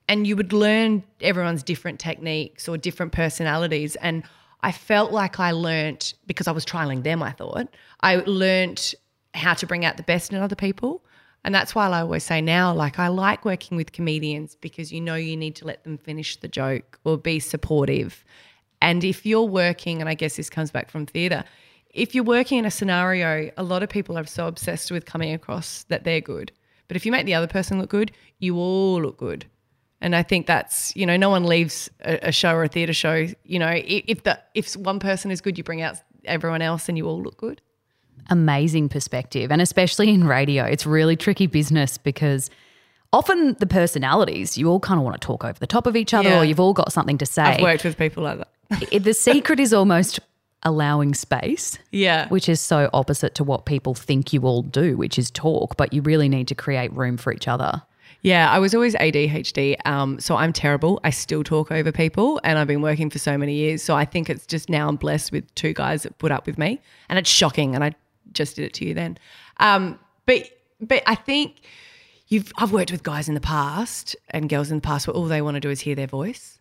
And 0.08 0.26
you 0.26 0.36
would 0.36 0.52
learn 0.52 1.04
everyone's 1.20 1.62
different 1.62 2.00
techniques 2.00 2.68
or 2.68 2.76
different 2.76 3.12
personalities. 3.12 3.94
And 3.96 4.24
I 4.62 4.72
felt 4.72 5.12
like 5.12 5.38
I 5.38 5.52
learnt, 5.52 6.14
because 6.26 6.48
I 6.48 6.52
was 6.52 6.66
trialing 6.66 7.04
them, 7.04 7.22
I 7.22 7.30
thought, 7.30 7.68
I 8.00 8.16
learnt 8.16 8.94
how 9.34 9.54
to 9.54 9.66
bring 9.66 9.84
out 9.84 9.96
the 9.96 10.02
best 10.02 10.32
in 10.32 10.38
other 10.38 10.56
people. 10.56 11.04
And 11.44 11.54
that's 11.54 11.74
why 11.74 11.88
I 11.88 12.00
always 12.00 12.24
say 12.24 12.40
now, 12.40 12.72
like, 12.72 12.98
I 12.98 13.08
like 13.08 13.44
working 13.44 13.76
with 13.76 13.92
comedians 13.92 14.56
because 14.56 14.90
you 14.90 15.00
know 15.00 15.14
you 15.14 15.36
need 15.36 15.56
to 15.56 15.66
let 15.66 15.84
them 15.84 15.98
finish 15.98 16.36
the 16.36 16.48
joke 16.48 16.98
or 17.04 17.18
be 17.18 17.38
supportive. 17.38 18.24
And 18.80 19.04
if 19.04 19.26
you're 19.26 19.42
working, 19.42 20.00
and 20.00 20.08
I 20.08 20.14
guess 20.14 20.36
this 20.36 20.48
comes 20.48 20.70
back 20.70 20.90
from 20.90 21.04
theatre, 21.04 21.44
if 21.90 22.14
you're 22.14 22.24
working 22.24 22.58
in 22.58 22.64
a 22.64 22.70
scenario, 22.70 23.50
a 23.56 23.62
lot 23.62 23.82
of 23.82 23.88
people 23.88 24.16
are 24.18 24.24
so 24.24 24.46
obsessed 24.46 24.90
with 24.90 25.04
coming 25.04 25.32
across 25.32 25.84
that 25.84 26.04
they're 26.04 26.20
good. 26.20 26.50
But 26.88 26.96
if 26.96 27.06
you 27.06 27.12
make 27.12 27.26
the 27.26 27.34
other 27.34 27.46
person 27.46 27.78
look 27.78 27.90
good, 27.90 28.12
you 28.38 28.56
all 28.56 29.00
look 29.00 29.18
good. 29.18 29.46
And 30.00 30.14
I 30.14 30.22
think 30.22 30.46
that's, 30.46 30.94
you 30.96 31.06
know, 31.06 31.16
no 31.16 31.30
one 31.30 31.44
leaves 31.44 31.88
a, 32.00 32.28
a 32.28 32.32
show 32.32 32.54
or 32.54 32.64
a 32.64 32.68
theatre 32.68 32.92
show, 32.92 33.28
you 33.44 33.58
know, 33.58 33.72
if 33.74 34.22
the 34.24 34.38
if 34.54 34.76
one 34.76 34.98
person 34.98 35.30
is 35.30 35.40
good, 35.40 35.56
you 35.56 35.64
bring 35.64 35.80
out 35.80 35.96
everyone 36.24 36.62
else 36.62 36.88
and 36.88 36.98
you 36.98 37.06
all 37.06 37.22
look 37.22 37.38
good. 37.38 37.62
Amazing 38.30 38.88
perspective. 38.88 39.50
And 39.52 39.60
especially 39.60 40.10
in 40.10 40.24
radio, 40.26 40.64
it's 40.64 40.86
really 40.86 41.16
tricky 41.16 41.46
business 41.46 41.98
because 41.98 42.50
often 43.12 43.54
the 43.60 43.66
personalities, 43.66 44.56
you 44.58 44.68
all 44.68 44.80
kind 44.80 44.98
of 44.98 45.04
want 45.04 45.20
to 45.20 45.24
talk 45.24 45.44
over 45.44 45.58
the 45.58 45.66
top 45.66 45.86
of 45.86 45.96
each 45.96 46.14
other 46.14 46.30
Yeah. 46.30 46.40
or 46.40 46.44
you've 46.44 46.60
all 46.60 46.72
got 46.74 46.92
something 46.92 47.18
to 47.18 47.26
say. 47.26 47.42
I've 47.42 47.62
worked 47.62 47.84
with 47.84 47.96
people 47.98 48.22
like 48.24 48.38
that. 48.38 49.02
The 49.02 49.14
secret 49.14 49.60
is 49.60 49.72
almost 49.72 50.20
allowing 50.62 51.14
space. 51.14 51.78
Yeah. 51.92 52.26
Which 52.28 52.48
is 52.48 52.60
so 52.60 52.88
opposite 52.94 53.34
to 53.36 53.44
what 53.44 53.66
people 53.66 53.94
think 53.94 54.32
you 54.32 54.42
all 54.42 54.62
do, 54.62 54.96
which 54.96 55.18
is 55.18 55.30
talk, 55.30 55.76
but 55.76 55.92
you 55.92 56.00
really 56.02 56.28
need 56.28 56.48
to 56.48 56.54
create 56.54 56.92
room 56.94 57.16
for 57.18 57.32
each 57.32 57.46
other. 57.46 57.82
Yeah, 58.22 58.50
I 58.50 58.58
was 58.58 58.74
always 58.74 58.94
ADHD, 58.94 59.76
um, 59.84 60.18
so 60.18 60.34
I'm 60.36 60.54
terrible. 60.54 60.98
I 61.04 61.10
still 61.10 61.44
talk 61.44 61.70
over 61.70 61.92
people, 61.92 62.40
and 62.42 62.58
I've 62.58 62.66
been 62.66 62.80
working 62.80 63.10
for 63.10 63.18
so 63.18 63.36
many 63.36 63.52
years. 63.52 63.82
So 63.82 63.94
I 63.94 64.06
think 64.06 64.30
it's 64.30 64.46
just 64.46 64.70
now 64.70 64.88
I'm 64.88 64.96
blessed 64.96 65.30
with 65.30 65.54
two 65.54 65.74
guys 65.74 66.04
that 66.04 66.16
put 66.16 66.32
up 66.32 66.46
with 66.46 66.56
me, 66.56 66.80
and 67.10 67.18
it's 67.18 67.28
shocking. 67.28 67.74
And 67.74 67.84
I 67.84 67.94
just 68.34 68.56
did 68.56 68.64
it 68.64 68.74
to 68.74 68.84
you 68.84 68.94
then, 68.94 69.18
um, 69.58 69.98
but 70.26 70.48
but 70.80 71.02
I 71.06 71.14
think 71.14 71.62
you've 72.28 72.52
I've 72.58 72.72
worked 72.72 72.92
with 72.92 73.02
guys 73.02 73.28
in 73.28 73.34
the 73.34 73.40
past 73.40 74.16
and 74.30 74.48
girls 74.48 74.70
in 74.70 74.78
the 74.78 74.82
past 74.82 75.06
where 75.06 75.14
all 75.14 75.24
they 75.26 75.40
want 75.42 75.54
to 75.54 75.60
do 75.60 75.70
is 75.70 75.80
hear 75.80 75.94
their 75.94 76.06
voice, 76.06 76.58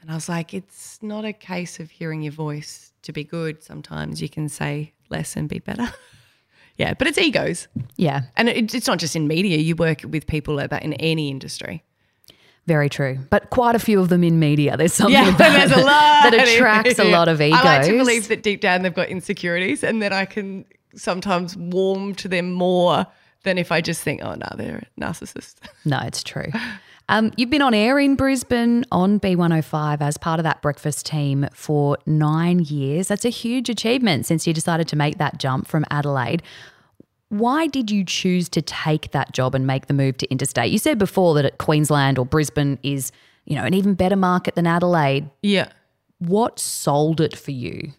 and 0.00 0.10
I 0.10 0.14
was 0.14 0.28
like, 0.28 0.54
it's 0.54 0.98
not 1.02 1.24
a 1.24 1.32
case 1.32 1.78
of 1.80 1.90
hearing 1.90 2.22
your 2.22 2.32
voice 2.32 2.92
to 3.02 3.12
be 3.12 3.24
good. 3.24 3.62
Sometimes 3.62 4.20
you 4.22 4.28
can 4.28 4.48
say 4.48 4.92
less 5.10 5.36
and 5.36 5.48
be 5.48 5.58
better. 5.60 5.86
yeah, 6.76 6.94
but 6.94 7.06
it's 7.06 7.18
egos. 7.18 7.68
Yeah, 7.96 8.22
And 8.36 8.48
it, 8.48 8.74
it's 8.74 8.86
not 8.88 8.98
just 8.98 9.14
in 9.14 9.28
media, 9.28 9.58
you 9.58 9.76
work 9.76 10.02
with 10.08 10.26
people 10.26 10.54
like 10.56 10.70
that 10.70 10.82
in 10.82 10.92
any 10.94 11.28
industry. 11.30 11.84
very 12.66 12.88
true. 12.88 13.20
But 13.30 13.50
quite 13.50 13.76
a 13.76 13.78
few 13.78 14.00
of 14.00 14.08
them 14.08 14.24
in 14.24 14.40
media. 14.40 14.76
There's 14.76 14.92
something 14.92 15.12
Yeah, 15.14 15.28
about 15.34 15.52
there's 15.68 15.70
a 15.70 15.76
lot. 15.84 16.30
that 16.30 16.34
attracts 16.34 16.98
a 16.98 17.04
lot 17.04 17.28
of 17.28 17.40
egos. 17.40 17.60
I 17.60 17.78
like 17.78 17.86
to 17.86 17.96
believe 17.96 18.26
that 18.28 18.42
deep 18.42 18.60
down 18.60 18.82
they've 18.82 18.92
got 18.92 19.08
insecurities 19.08 19.84
and 19.84 20.02
that 20.02 20.12
I 20.12 20.24
can 20.24 20.64
sometimes 20.96 21.56
warm 21.56 22.14
to 22.16 22.28
them 22.28 22.52
more 22.52 23.06
than 23.42 23.58
if 23.58 23.70
I 23.70 23.80
just 23.80 24.02
think, 24.02 24.22
oh, 24.22 24.34
no, 24.34 24.48
they're 24.56 24.86
a 24.96 25.00
narcissist. 25.00 25.56
No, 25.84 26.00
it's 26.00 26.24
true. 26.24 26.50
Um, 27.08 27.32
you've 27.36 27.50
been 27.50 27.62
on 27.62 27.74
air 27.74 27.98
in 28.00 28.16
Brisbane 28.16 28.84
on 28.90 29.20
B105 29.20 30.00
as 30.00 30.18
part 30.18 30.40
of 30.40 30.44
that 30.44 30.60
breakfast 30.62 31.06
team 31.06 31.48
for 31.54 31.96
nine 32.06 32.58
years. 32.58 33.06
That's 33.06 33.24
a 33.24 33.30
huge 33.30 33.68
achievement 33.68 34.26
since 34.26 34.46
you 34.46 34.52
decided 34.52 34.88
to 34.88 34.96
make 34.96 35.18
that 35.18 35.38
jump 35.38 35.68
from 35.68 35.84
Adelaide. 35.90 36.42
Why 37.28 37.68
did 37.68 37.90
you 37.90 38.04
choose 38.04 38.48
to 38.50 38.62
take 38.62 39.12
that 39.12 39.32
job 39.32 39.54
and 39.54 39.66
make 39.66 39.86
the 39.86 39.94
move 39.94 40.16
to 40.18 40.30
interstate? 40.30 40.72
You 40.72 40.78
said 40.78 40.98
before 40.98 41.34
that 41.34 41.44
at 41.44 41.58
Queensland 41.58 42.18
or 42.18 42.26
Brisbane 42.26 42.78
is, 42.82 43.12
you 43.44 43.54
know, 43.54 43.64
an 43.64 43.74
even 43.74 43.94
better 43.94 44.16
market 44.16 44.56
than 44.56 44.66
Adelaide. 44.66 45.30
Yeah. 45.42 45.68
What 46.18 46.58
sold 46.58 47.20
it 47.20 47.36
for 47.36 47.52
you? 47.52 47.92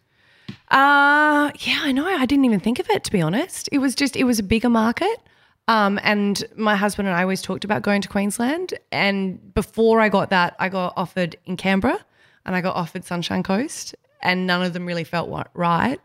Uh, 0.70 1.52
yeah, 1.60 1.80
I 1.84 1.92
know. 1.92 2.06
I 2.06 2.26
didn't 2.26 2.46
even 2.46 2.60
think 2.60 2.80
of 2.80 2.90
it, 2.90 3.04
to 3.06 3.12
be 3.12 3.22
honest. 3.22 3.70
It 3.72 3.78
was 3.78 3.96
just, 3.96 4.16
it 4.16 4.26
was 4.26 4.40
a 4.40 4.44
bigger 4.44 4.70
market. 4.70 5.22
Um, 5.70 6.00
and 6.04 6.44
my 6.56 6.76
husband 6.76 7.08
and 7.08 7.18
I 7.18 7.22
always 7.22 7.42
talked 7.42 7.66
about 7.66 7.82
going 7.82 8.02
to 8.02 8.08
Queensland. 8.08 8.74
And 8.92 9.54
before 9.54 10.00
I 10.00 10.10
got 10.10 10.30
that, 10.30 10.56
I 10.60 10.70
got 10.70 10.94
offered 10.96 11.36
in 11.46 11.58
Canberra 11.58 12.00
and 12.46 12.56
I 12.56 12.62
got 12.62 12.76
offered 12.76 13.04
Sunshine 13.04 13.44
Coast, 13.44 13.94
and 14.22 14.48
none 14.48 14.64
of 14.64 14.72
them 14.72 14.86
really 14.86 15.04
felt 15.04 15.30
right. 15.54 16.00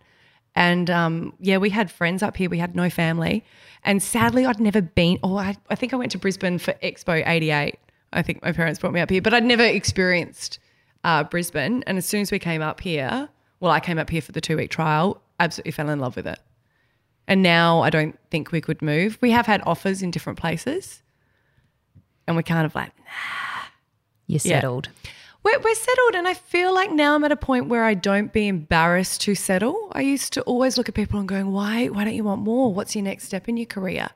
And 0.57 0.91
um, 0.91 1.35
yeah, 1.41 1.59
we 1.59 1.71
had 1.71 1.91
friends 1.91 2.23
up 2.23 2.37
here. 2.37 2.51
We 2.51 2.59
had 2.59 2.75
no 2.75 2.91
family. 2.91 3.45
And 3.85 4.03
sadly, 4.03 4.45
I'd 4.45 4.61
never 4.61 4.83
been, 4.83 5.19
oh, 5.23 5.37
I, 5.37 5.57
I 5.71 5.77
think 5.77 5.93
I 5.93 5.97
went 5.97 6.11
to 6.13 6.19
Brisbane 6.19 6.59
for 6.59 6.73
Expo 6.83 7.23
88. 7.27 7.79
I 8.13 8.23
think 8.23 8.43
my 8.43 8.53
parents 8.53 8.81
brought 8.81 8.93
me 8.93 9.01
up 9.01 9.09
here, 9.09 9.23
but 9.23 9.33
I'd 9.33 9.45
never 9.45 9.65
experienced 9.65 10.59
uh, 11.05 11.25
Brisbane. 11.25 11.83
And 11.87 11.97
as 11.97 12.07
soon 12.07 12.21
as 12.21 12.31
we 12.31 12.39
came 12.39 12.61
up 12.61 12.81
here, 12.81 13.29
well, 13.63 13.71
I 13.71 13.79
came 13.79 13.97
up 13.97 14.11
here 14.11 14.21
for 14.21 14.33
the 14.33 14.41
two 14.41 14.57
week 14.57 14.73
trial, 14.73 15.23
absolutely 15.39 15.71
fell 15.71 15.89
in 15.89 16.01
love 16.01 16.17
with 16.17 16.27
it. 16.27 16.41
And 17.29 17.45
now 17.45 17.81
I 17.81 17.91
don't 17.91 18.19
think 18.29 18.51
we 18.51 18.61
could 18.61 18.83
move. 18.83 19.17
We 19.21 19.31
have 19.31 19.47
had 19.47 19.63
offers 19.65 20.03
in 20.03 20.11
different 20.11 20.37
places, 20.41 21.01
and 22.27 22.35
we're 22.35 22.43
kind 22.43 22.67
of 22.67 22.75
like, 22.75 22.91
You're 24.27 24.41
settled. 24.41 24.89
we're, 25.45 25.61
we're 25.61 25.77
settled. 25.77 26.17
And 26.17 26.27
I 26.27 26.35
feel 26.35 26.75
like 26.75 26.91
now 26.91 27.15
I'm 27.15 27.23
at 27.23 27.31
a 27.31 27.37
point 27.37 27.69
where 27.69 27.85
I 27.85 27.95
don't 27.95 28.33
be 28.33 28.49
embarrassed 28.49 29.21
to 29.23 29.37
settle. 29.37 29.93
I 29.93 30.01
used 30.01 30.33
to 30.33 30.43
always 30.43 30.77
look 30.77 30.89
at 30.89 30.97
people 30.97 31.21
and 31.21 31.29
going, 31.29 31.53
why, 31.53 31.87
why 31.87 32.03
don't 32.03 32.15
you 32.15 32.25
want 32.25 32.43
more? 32.43 32.75
What's 32.75 32.97
your 32.97 33.05
next 33.05 33.27
step 33.27 33.49
in 33.49 33.57
your 33.57 33.67
career? 33.67 34.09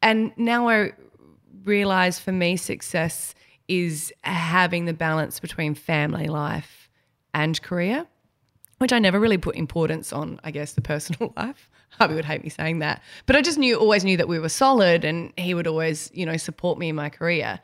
And 0.00 0.30
now 0.36 0.68
I 0.68 0.92
realize 1.64 2.20
for 2.20 2.30
me, 2.30 2.56
success 2.56 3.34
is 3.66 4.12
having 4.22 4.84
the 4.84 4.94
balance 4.94 5.40
between 5.40 5.74
family 5.74 6.28
life 6.28 6.88
and 7.34 7.60
career, 7.60 8.06
which 8.78 8.92
I 8.92 8.98
never 8.98 9.18
really 9.18 9.38
put 9.38 9.56
importance 9.56 10.12
on, 10.12 10.40
I 10.44 10.50
guess, 10.50 10.72
the 10.72 10.80
personal 10.80 11.32
life. 11.36 11.70
Harvey 11.90 12.14
would 12.14 12.24
hate 12.24 12.42
me 12.42 12.50
saying 12.50 12.80
that. 12.80 13.02
But 13.26 13.36
I 13.36 13.42
just 13.42 13.58
knew, 13.58 13.76
always 13.76 14.04
knew 14.04 14.16
that 14.16 14.28
we 14.28 14.38
were 14.38 14.48
solid 14.48 15.04
and 15.04 15.32
he 15.36 15.54
would 15.54 15.66
always, 15.66 16.10
you 16.12 16.26
know, 16.26 16.36
support 16.36 16.78
me 16.78 16.88
in 16.90 16.96
my 16.96 17.08
career. 17.08 17.60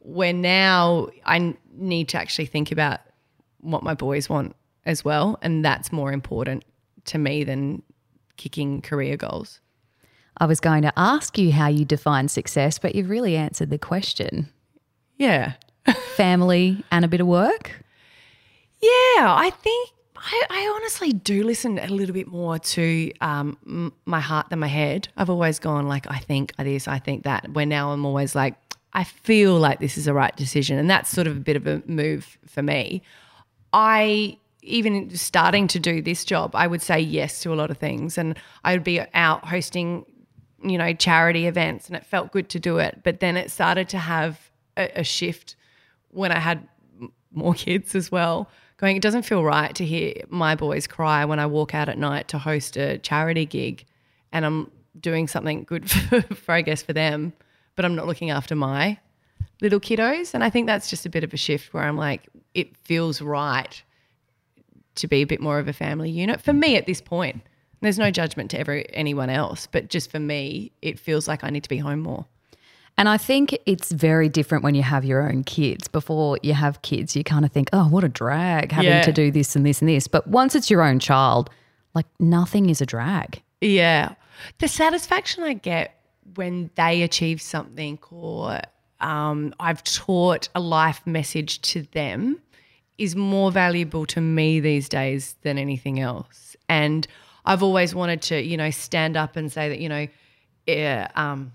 Where 0.00 0.32
now 0.32 1.08
I 1.24 1.54
need 1.72 2.08
to 2.10 2.18
actually 2.18 2.46
think 2.46 2.72
about 2.72 3.00
what 3.60 3.82
my 3.82 3.94
boys 3.94 4.28
want 4.28 4.56
as 4.84 5.04
well. 5.04 5.38
And 5.42 5.64
that's 5.64 5.92
more 5.92 6.12
important 6.12 6.64
to 7.06 7.18
me 7.18 7.44
than 7.44 7.82
kicking 8.36 8.80
career 8.80 9.16
goals. 9.16 9.60
I 10.38 10.46
was 10.46 10.60
going 10.60 10.82
to 10.82 10.92
ask 10.96 11.36
you 11.36 11.52
how 11.52 11.66
you 11.68 11.84
define 11.84 12.28
success, 12.28 12.78
but 12.78 12.94
you've 12.94 13.10
really 13.10 13.36
answered 13.36 13.70
the 13.70 13.78
question. 13.78 14.48
Yeah. 15.16 15.54
Family 16.16 16.84
and 16.90 17.04
a 17.04 17.08
bit 17.08 17.20
of 17.20 17.26
work? 17.26 17.84
Yeah, 18.80 18.88
I 19.34 19.52
think 19.60 19.90
I, 20.20 20.46
I 20.50 20.72
honestly 20.76 21.12
do 21.12 21.44
listen 21.44 21.78
a 21.78 21.88
little 21.88 22.14
bit 22.14 22.26
more 22.26 22.58
to 22.58 23.12
um, 23.20 23.92
my 24.04 24.20
heart 24.20 24.50
than 24.50 24.58
my 24.58 24.68
head. 24.68 25.08
I've 25.16 25.30
always 25.30 25.58
gone 25.58 25.86
like, 25.88 26.10
I 26.10 26.18
think 26.18 26.54
this, 26.56 26.88
I 26.88 26.98
think 26.98 27.24
that. 27.24 27.52
Where 27.52 27.66
now 27.66 27.92
I'm 27.92 28.04
always 28.04 28.34
like, 28.34 28.54
I 28.92 29.04
feel 29.04 29.58
like 29.58 29.80
this 29.80 29.96
is 29.98 30.06
the 30.06 30.14
right 30.14 30.34
decision, 30.36 30.78
and 30.78 30.88
that's 30.90 31.10
sort 31.10 31.26
of 31.26 31.36
a 31.36 31.40
bit 31.40 31.56
of 31.56 31.66
a 31.66 31.82
move 31.86 32.38
for 32.46 32.62
me. 32.62 33.02
I 33.72 34.38
even 34.62 35.14
starting 35.16 35.68
to 35.68 35.78
do 35.78 36.02
this 36.02 36.24
job, 36.24 36.54
I 36.54 36.66
would 36.66 36.82
say 36.82 36.98
yes 36.98 37.40
to 37.42 37.52
a 37.52 37.56
lot 37.56 37.70
of 37.70 37.78
things, 37.78 38.18
and 38.18 38.36
I 38.64 38.72
would 38.72 38.84
be 38.84 39.00
out 39.14 39.44
hosting, 39.46 40.04
you 40.62 40.76
know, 40.78 40.92
charity 40.94 41.46
events, 41.46 41.86
and 41.86 41.96
it 41.96 42.04
felt 42.04 42.32
good 42.32 42.48
to 42.50 42.58
do 42.58 42.78
it. 42.78 43.00
But 43.04 43.20
then 43.20 43.36
it 43.36 43.50
started 43.50 43.88
to 43.90 43.98
have 43.98 44.50
a, 44.76 45.00
a 45.00 45.04
shift 45.04 45.54
when 46.10 46.32
I 46.32 46.38
had 46.38 46.66
more 47.32 47.54
kids 47.54 47.94
as 47.94 48.10
well. 48.10 48.50
Going, 48.78 48.96
it 48.96 49.02
doesn't 49.02 49.22
feel 49.22 49.42
right 49.42 49.74
to 49.74 49.84
hear 49.84 50.14
my 50.28 50.54
boys 50.54 50.86
cry 50.86 51.24
when 51.24 51.40
I 51.40 51.46
walk 51.46 51.74
out 51.74 51.88
at 51.88 51.98
night 51.98 52.28
to 52.28 52.38
host 52.38 52.76
a 52.76 52.98
charity 52.98 53.44
gig, 53.44 53.84
and 54.32 54.44
I'm 54.44 54.70
doing 54.98 55.28
something 55.28 55.64
good 55.64 55.90
for, 55.90 56.22
for 56.22 56.52
I 56.52 56.62
guess 56.62 56.82
for 56.82 56.92
them, 56.92 57.32
but 57.76 57.84
I'm 57.84 57.96
not 57.96 58.06
looking 58.06 58.30
after 58.30 58.54
my 58.54 58.98
little 59.60 59.80
kiddos. 59.80 60.32
And 60.32 60.44
I 60.44 60.50
think 60.50 60.66
that's 60.66 60.90
just 60.90 61.06
a 61.06 61.10
bit 61.10 61.24
of 61.24 61.34
a 61.34 61.36
shift 61.36 61.74
where 61.74 61.82
I'm 61.82 61.96
like, 61.96 62.28
it 62.54 62.76
feels 62.76 63.20
right 63.20 63.82
to 64.96 65.08
be 65.08 65.22
a 65.22 65.26
bit 65.26 65.40
more 65.40 65.58
of 65.58 65.68
a 65.68 65.72
family 65.72 66.10
unit 66.10 66.40
for 66.40 66.52
me 66.52 66.76
at 66.76 66.86
this 66.86 67.00
point. 67.00 67.42
There's 67.80 67.98
no 67.98 68.10
judgment 68.10 68.50
to 68.52 68.58
every 68.58 68.92
anyone 68.92 69.30
else, 69.30 69.68
but 69.70 69.88
just 69.88 70.10
for 70.10 70.18
me, 70.18 70.72
it 70.82 70.98
feels 70.98 71.28
like 71.28 71.44
I 71.44 71.50
need 71.50 71.62
to 71.62 71.68
be 71.68 71.78
home 71.78 72.00
more. 72.00 72.26
And 72.98 73.08
I 73.08 73.16
think 73.16 73.56
it's 73.64 73.92
very 73.92 74.28
different 74.28 74.64
when 74.64 74.74
you 74.74 74.82
have 74.82 75.04
your 75.04 75.22
own 75.26 75.44
kids. 75.44 75.86
Before 75.88 76.38
you 76.42 76.52
have 76.52 76.82
kids, 76.82 77.14
you 77.16 77.22
kind 77.24 77.44
of 77.44 77.52
think, 77.52 77.70
oh, 77.72 77.84
what 77.88 78.02
a 78.04 78.08
drag 78.08 78.72
having 78.72 78.90
Yeah. 78.90 79.02
to 79.02 79.12
do 79.12 79.30
this 79.30 79.54
and 79.54 79.64
this 79.64 79.80
and 79.80 79.88
this. 79.88 80.08
But 80.08 80.26
once 80.26 80.54
it's 80.56 80.68
your 80.68 80.82
own 80.82 80.98
child, 80.98 81.48
like 81.94 82.06
nothing 82.18 82.68
is 82.68 82.80
a 82.80 82.86
drag. 82.86 83.40
Yeah. 83.60 84.14
The 84.58 84.68
satisfaction 84.68 85.44
I 85.44 85.54
get 85.54 85.94
when 86.34 86.70
they 86.74 87.02
achieve 87.02 87.40
something 87.40 87.98
or 88.10 88.60
um, 89.00 89.54
I've 89.60 89.82
taught 89.84 90.48
a 90.56 90.60
life 90.60 91.00
message 91.06 91.62
to 91.72 91.82
them 91.92 92.40
is 92.98 93.14
more 93.14 93.52
valuable 93.52 94.06
to 94.06 94.20
me 94.20 94.58
these 94.58 94.88
days 94.88 95.36
than 95.42 95.56
anything 95.56 96.00
else. 96.00 96.56
And 96.68 97.06
I've 97.44 97.62
always 97.62 97.94
wanted 97.94 98.22
to, 98.22 98.42
you 98.42 98.56
know, 98.56 98.70
stand 98.70 99.16
up 99.16 99.36
and 99.36 99.52
say 99.52 99.68
that, 99.68 99.78
you 99.78 99.88
know, 99.88 100.08
yeah, 100.66 101.08
um, 101.14 101.52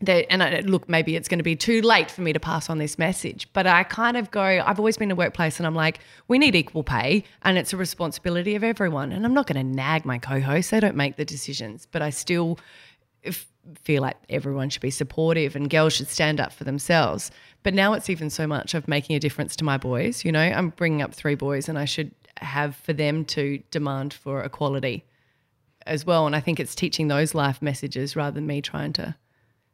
and 0.00 0.42
I, 0.42 0.60
look, 0.60 0.88
maybe 0.88 1.16
it's 1.16 1.28
going 1.28 1.38
to 1.38 1.44
be 1.44 1.56
too 1.56 1.80
late 1.80 2.10
for 2.10 2.20
me 2.20 2.32
to 2.32 2.40
pass 2.40 2.68
on 2.68 2.78
this 2.78 2.98
message, 2.98 3.48
but 3.52 3.66
I 3.66 3.82
kind 3.82 4.16
of 4.16 4.30
go, 4.30 4.42
I've 4.42 4.78
always 4.78 4.98
been 4.98 5.08
in 5.08 5.12
a 5.12 5.16
workplace 5.16 5.58
and 5.58 5.66
I'm 5.66 5.74
like, 5.74 6.00
we 6.28 6.38
need 6.38 6.54
equal 6.54 6.82
pay 6.82 7.24
and 7.42 7.56
it's 7.56 7.72
a 7.72 7.76
responsibility 7.76 8.54
of 8.54 8.62
everyone. 8.62 9.12
And 9.12 9.24
I'm 9.24 9.32
not 9.32 9.46
going 9.46 9.56
to 9.56 9.76
nag 9.76 10.04
my 10.04 10.18
co 10.18 10.40
hosts, 10.40 10.70
they 10.70 10.80
don't 10.80 10.96
make 10.96 11.16
the 11.16 11.24
decisions, 11.24 11.86
but 11.90 12.02
I 12.02 12.10
still 12.10 12.58
f- 13.24 13.46
feel 13.82 14.02
like 14.02 14.16
everyone 14.28 14.68
should 14.68 14.82
be 14.82 14.90
supportive 14.90 15.56
and 15.56 15.70
girls 15.70 15.94
should 15.94 16.08
stand 16.08 16.40
up 16.40 16.52
for 16.52 16.64
themselves. 16.64 17.30
But 17.62 17.72
now 17.72 17.94
it's 17.94 18.10
even 18.10 18.28
so 18.28 18.46
much 18.46 18.74
of 18.74 18.86
making 18.86 19.16
a 19.16 19.20
difference 19.20 19.56
to 19.56 19.64
my 19.64 19.78
boys. 19.78 20.24
You 20.24 20.32
know, 20.32 20.40
I'm 20.40 20.70
bringing 20.70 21.00
up 21.00 21.14
three 21.14 21.34
boys 21.36 21.70
and 21.70 21.78
I 21.78 21.86
should 21.86 22.12
have 22.36 22.76
for 22.76 22.92
them 22.92 23.24
to 23.24 23.62
demand 23.70 24.12
for 24.12 24.42
equality 24.42 25.06
as 25.86 26.04
well. 26.04 26.26
And 26.26 26.36
I 26.36 26.40
think 26.40 26.60
it's 26.60 26.74
teaching 26.74 27.08
those 27.08 27.34
life 27.34 27.62
messages 27.62 28.14
rather 28.14 28.34
than 28.34 28.46
me 28.46 28.60
trying 28.60 28.92
to 28.94 29.14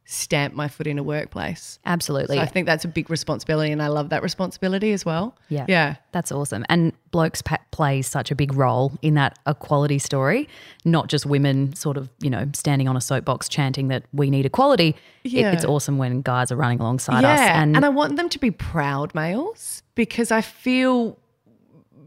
stamp 0.05 0.53
my 0.55 0.69
foot 0.69 0.87
in 0.87 0.99
a 0.99 1.03
workplace. 1.03 1.79
Absolutely. 1.87 2.37
So 2.37 2.43
I 2.43 2.47
think 2.47 2.67
that's 2.67 2.85
a 2.85 2.89
big 2.89 3.09
responsibility, 3.09 3.71
and 3.73 3.81
I 3.83 3.87
love 3.87 4.09
that 4.11 4.23
responsibility 4.23 4.93
as 4.93 5.05
well. 5.05 5.37
Yeah. 5.49 5.65
yeah, 5.69 5.95
That's 6.11 6.31
awesome. 6.33 6.65
And 6.69 6.93
blokes 7.13 7.41
pa- 7.41 7.59
play 7.71 8.03
such 8.03 8.31
a 8.31 8.35
big 8.35 8.53
role 8.55 8.93
in 9.01 9.15
that 9.15 9.39
equality 9.47 9.99
story, 9.99 10.49
not 10.85 11.09
just 11.09 11.25
women 11.25 11.75
sort 11.75 11.97
of, 11.97 12.11
you 12.21 12.31
know, 12.31 12.49
standing 12.53 12.89
on 12.89 12.97
a 12.97 13.01
soapbox 13.01 13.49
chanting 13.49 13.89
that 13.89 14.03
we 14.13 14.29
need 14.29 14.45
equality. 14.45 14.97
It- 15.25 15.31
Yeah. 15.33 15.53
it's 15.53 15.65
awesome 15.65 15.99
when 15.99 16.21
guys 16.23 16.51
are 16.51 16.57
running 16.57 16.81
alongside 16.81 17.25
us. 17.25 17.39
yeah. 17.39 17.63
And, 17.63 17.77
And, 17.77 17.85
I 17.85 17.89
want 17.89 18.17
them 18.17 18.29
to 18.29 18.39
be 18.39 18.51
proud 18.51 19.15
males 19.15 19.83
because 19.95 20.31
I 20.33 20.41
feel 20.41 21.17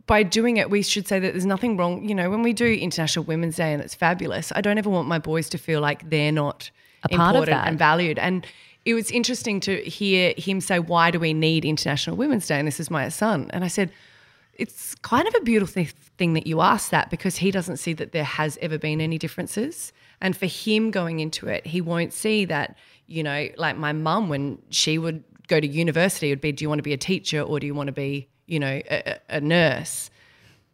by 0.07 0.21
doing 0.21 0.57
it, 0.57 0.69
we 0.69 0.83
should 0.83 1.07
say 1.07 1.17
that 1.19 1.31
there's 1.33 1.45
nothing 1.47 1.77
wrong. 1.77 2.07
You 2.07 2.13
know, 2.13 2.29
when 2.29 2.43
we 2.43 2.53
do 2.53 2.65
International 2.71 3.25
Women's 3.25 3.55
Day 3.55 3.73
and 3.73 3.81
it's 3.81 3.95
fabulous, 3.95 4.51
I 4.55 4.61
don't 4.61 4.77
ever 4.77 4.89
want 4.89 5.07
my 5.07 5.17
boys 5.17 5.49
to 5.49 5.57
feel 5.57 5.81
like 5.81 6.07
they're 6.11 6.31
not 6.31 6.69
A 7.05 7.17
part 7.17 7.35
of 7.35 7.41
important 7.41 7.57
that. 7.57 7.67
and 7.67 7.79
valued. 7.79 8.19
And 8.19 8.45
it 8.85 8.93
was 8.93 9.09
interesting 9.11 9.59
to 9.61 9.81
hear 9.81 10.33
him 10.37 10.61
say, 10.61 10.79
"Why 10.79 11.11
do 11.11 11.19
we 11.19 11.33
need 11.33 11.65
International 11.65 12.15
Women's 12.15 12.47
Day?" 12.47 12.59
And 12.59 12.67
this 12.67 12.79
is 12.79 12.91
my 12.91 13.09
son, 13.09 13.49
and 13.51 13.63
I 13.63 13.67
said. 13.67 13.91
It's 14.57 14.95
kind 14.95 15.27
of 15.27 15.35
a 15.35 15.41
beautiful 15.41 15.83
thi- 15.83 15.91
thing 16.17 16.31
that 16.35 16.47
you 16.47 16.61
ask 16.61 16.89
that 16.91 17.09
because 17.09 17.35
he 17.35 17.51
doesn't 17.51 17.75
see 17.75 17.91
that 17.91 18.13
there 18.13 18.23
has 18.23 18.57
ever 18.61 18.77
been 18.77 19.01
any 19.01 19.17
differences. 19.17 19.91
And 20.21 20.33
for 20.37 20.45
him 20.45 20.91
going 20.91 21.19
into 21.19 21.49
it, 21.49 21.67
he 21.67 21.81
won't 21.81 22.13
see 22.13 22.45
that, 22.45 22.77
you 23.05 23.21
know, 23.21 23.49
like 23.57 23.75
my 23.75 23.91
mum, 23.91 24.29
when 24.29 24.59
she 24.69 24.97
would 24.97 25.25
go 25.49 25.59
to 25.59 25.67
university, 25.67 26.29
it 26.29 26.31
would 26.31 26.39
be, 26.39 26.53
do 26.53 26.63
you 26.63 26.69
want 26.69 26.79
to 26.79 26.83
be 26.83 26.93
a 26.93 26.97
teacher 26.97 27.41
or 27.41 27.59
do 27.59 27.67
you 27.67 27.75
want 27.75 27.87
to 27.87 27.91
be, 27.91 28.29
you 28.45 28.57
know, 28.61 28.81
a, 28.89 29.19
a 29.27 29.41
nurse? 29.41 30.09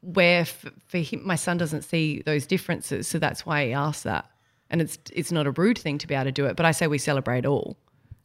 Where 0.02 0.46
for 0.46 1.00
him, 1.00 1.26
my 1.26 1.36
son 1.36 1.58
doesn't 1.58 1.82
see 1.82 2.22
those 2.22 2.46
differences. 2.46 3.08
So 3.08 3.18
that's 3.18 3.48
why 3.48 3.66
he 3.66 3.74
asked 3.74 4.04
that. 4.04 4.30
And 4.72 4.82
it's, 4.82 4.98
it's 5.14 5.32
not 5.32 5.46
a 5.46 5.52
rude 5.52 5.78
thing 5.78 6.00
to 6.00 6.08
be 6.08 6.16
able 6.16 6.26
to 6.26 6.32
do 6.32 6.46
it. 6.48 6.56
But 6.56 6.66
I 6.66 6.72
say 6.72 6.88
we 6.88 6.98
celebrate 6.98 7.46
all. 7.46 7.78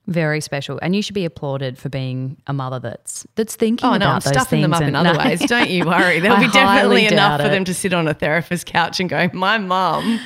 very 0.07 0.41
special. 0.41 0.79
And 0.81 0.95
you 0.97 1.03
should 1.03 1.15
be 1.15 1.25
applauded 1.25 1.77
for 1.77 1.89
being 1.89 2.37
a 2.47 2.53
mother 2.53 2.79
that's 2.79 3.27
that's 3.35 3.57
thinking 3.57 3.85
Oh 3.85 3.95
about 3.95 3.99
no, 4.01 4.07
I'm 4.13 4.21
those 4.21 4.33
stuffing 4.33 4.63
them 4.63 4.73
up 4.73 4.83
in 4.83 4.95
other 5.01 5.13
No. 5.13 5.19
ways. 5.19 5.41
Don't 5.41 5.69
you 5.69 5.85
worry. 5.85 6.21
There'll 6.23 6.39
be 6.39 6.49
definitely 6.49 7.07
enough 7.07 7.41
for 7.41 7.49
it. 7.49 7.51
them 7.51 7.65
to 7.65 7.75
sit 7.75 7.93
on 7.93 8.07
a 8.09 8.15
therapist's 8.15 8.63
couch 8.65 9.01
and 9.01 9.11
go, 9.11 9.29
"My 9.33 9.59
mum." 9.59 10.21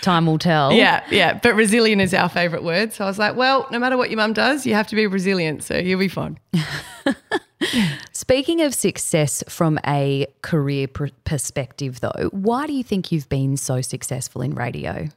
Time 0.00 0.26
will 0.26 0.38
tell. 0.38 0.72
Yeah, 0.72 1.04
yeah. 1.10 1.38
But 1.42 1.54
resilient 1.54 2.00
is 2.02 2.12
our 2.14 2.28
favourite 2.30 2.64
word. 2.64 2.92
So 2.94 3.04
I 3.04 3.06
was 3.08 3.18
like, 3.18 3.36
well, 3.36 3.66
no 3.70 3.78
matter 3.78 3.96
what 3.96 4.10
your 4.10 4.16
mum 4.18 4.32
does, 4.32 4.66
you 4.66 4.74
have 4.74 4.86
to 4.88 4.96
be 4.96 5.06
resilient. 5.06 5.62
So 5.64 5.76
you'll 5.78 6.00
be 6.00 6.08
fine. 6.08 6.38
Speaking 8.12 8.60
of 8.62 8.74
success 8.74 9.42
from 9.48 9.78
a 9.86 10.26
career 10.42 10.88
pr- 10.88 11.06
perspective, 11.24 12.00
though, 12.00 12.28
why 12.32 12.66
do 12.66 12.72
you 12.74 12.84
think 12.84 13.10
you've 13.12 13.28
been 13.28 13.56
so 13.56 13.80
successful 13.80 14.42
in 14.42 14.54
radio? 14.54 15.08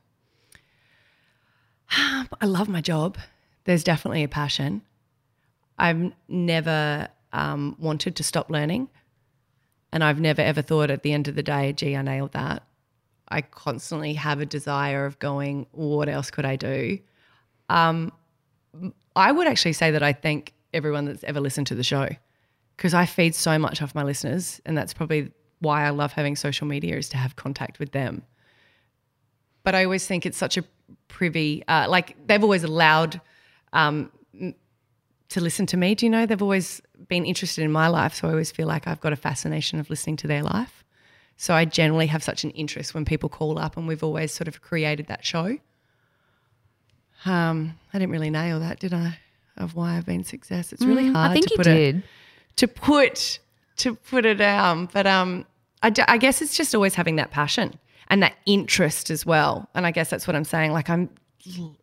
I 1.92 2.46
love 2.46 2.70
my 2.70 2.82
job. 2.82 3.18
There's 3.66 3.84
definitely 3.84 4.24
a 4.24 4.28
passion. 4.28 4.82
I've 5.78 6.12
never 6.28 7.08
um, 7.34 7.76
wanted 7.80 8.16
to 8.18 8.24
stop 8.24 8.50
learning. 8.50 8.90
And 9.92 10.04
I've 10.04 10.20
never 10.20 10.42
ever 10.42 10.62
thought 10.62 10.92
at 10.92 11.04
the 11.04 11.14
end 11.14 11.28
of 11.28 11.36
the 11.36 11.44
day, 11.44 11.74
gee, 11.74 11.96
I 11.96 12.02
nailed 12.02 12.34
that. 12.34 12.64
I 13.30 13.42
constantly 13.42 14.14
have 14.14 14.40
a 14.40 14.46
desire 14.46 15.06
of 15.06 15.20
going, 15.20 15.68
what 15.72 16.10
else 16.10 16.32
could 16.32 16.46
I 16.46 16.56
do? 16.56 17.00
Um, 17.70 18.12
I 19.16 19.32
would 19.32 19.48
actually 19.48 19.74
say 19.74 19.92
that 19.92 20.04
I 20.04 20.14
thank 20.14 20.54
everyone 20.74 21.06
that's 21.06 21.24
ever 21.24 21.40
listened 21.40 21.68
to 21.68 21.76
the 21.76 21.84
show 21.84 22.10
because 22.76 22.94
I 22.94 23.06
feed 23.06 23.36
so 23.36 23.58
much 23.58 23.82
off 23.82 23.96
my 23.96 24.04
listeners. 24.04 24.62
And 24.66 24.78
that's 24.78 24.94
probably 24.94 25.32
why 25.60 25.86
I 25.86 25.90
love 25.90 26.14
having 26.14 26.36
social 26.36 26.68
media 26.68 26.98
is 26.98 27.10
to 27.10 27.18
have 27.18 27.36
contact 27.36 27.80
with 27.80 27.92
them 27.92 28.24
but 29.68 29.76
I 29.76 29.84
always 29.84 30.08
think 30.08 30.26
it's 30.26 30.38
such 30.38 30.56
a 30.56 30.64
privy, 31.08 31.64
uh, 31.68 31.88
like 31.90 32.16
they've 32.28 32.44
always 32.44 32.64
allowed 32.64 33.22
um, 33.74 34.12
to 35.30 35.42
listen 35.42 35.66
to 35.68 35.78
me. 35.78 35.96
Do 35.96 36.06
you 36.06 36.10
know? 36.10 36.26
They've 36.26 36.42
always 36.42 36.82
been 37.08 37.26
interested 37.26 37.64
in 37.64 37.72
my 37.72 37.88
life. 37.88 38.14
So 38.14 38.28
I 38.28 38.32
always 38.32 38.52
feel 38.52 38.68
like 38.68 38.88
I've 38.88 39.00
got 39.02 39.14
a 39.14 39.18
fascination 39.18 39.80
of 39.80 39.90
listening 39.90 40.18
to 40.18 40.28
their 40.28 40.44
life. 40.44 40.84
So 41.38 41.54
I 41.54 41.66
generally 41.66 42.08
have 42.08 42.24
such 42.24 42.44
an 42.44 42.50
interest 42.52 42.94
when 42.94 43.06
people 43.06 43.30
call 43.30 43.60
up, 43.60 43.78
and 43.78 43.88
we've 43.88 44.04
always 44.04 44.34
sort 44.34 44.48
of 44.48 44.62
created 44.62 45.08
that 45.08 45.24
show. 45.26 45.58
Um, 47.26 47.78
I 47.94 48.00
didn't 48.00 48.12
really 48.12 48.30
nail 48.30 48.60
that, 48.60 48.80
did 48.80 48.94
I? 48.94 49.18
Of 49.58 49.76
why 49.76 49.98
I've 49.98 50.06
been 50.06 50.24
success. 50.24 50.72
It's 50.72 50.84
really 50.86 51.06
hard 51.12 51.16
Mm, 51.16 51.30
I 51.32 51.34
think 51.34 51.48
to 51.48 51.52
you 51.54 51.58
put 51.58 51.64
did. 51.64 51.96
it 51.98 52.04
to 52.58 52.68
put 52.68 53.40
to 53.78 53.96
put 53.96 54.26
it 54.26 54.36
down. 54.36 54.88
But 54.92 55.06
um, 55.08 55.46
I, 55.84 55.90
d- 55.90 56.04
I 56.08 56.18
guess 56.18 56.42
it's 56.42 56.56
just 56.56 56.74
always 56.76 56.96
having 56.96 57.16
that 57.18 57.32
passion 57.32 57.78
and 58.10 58.22
that 58.24 58.36
interest 58.46 59.10
as 59.10 59.26
well. 59.26 59.70
And 59.76 59.86
I 59.86 59.92
guess 59.92 60.10
that's 60.10 60.28
what 60.28 60.36
I'm 60.36 60.44
saying. 60.44 60.72
Like 60.72 60.90
I'm, 60.90 61.10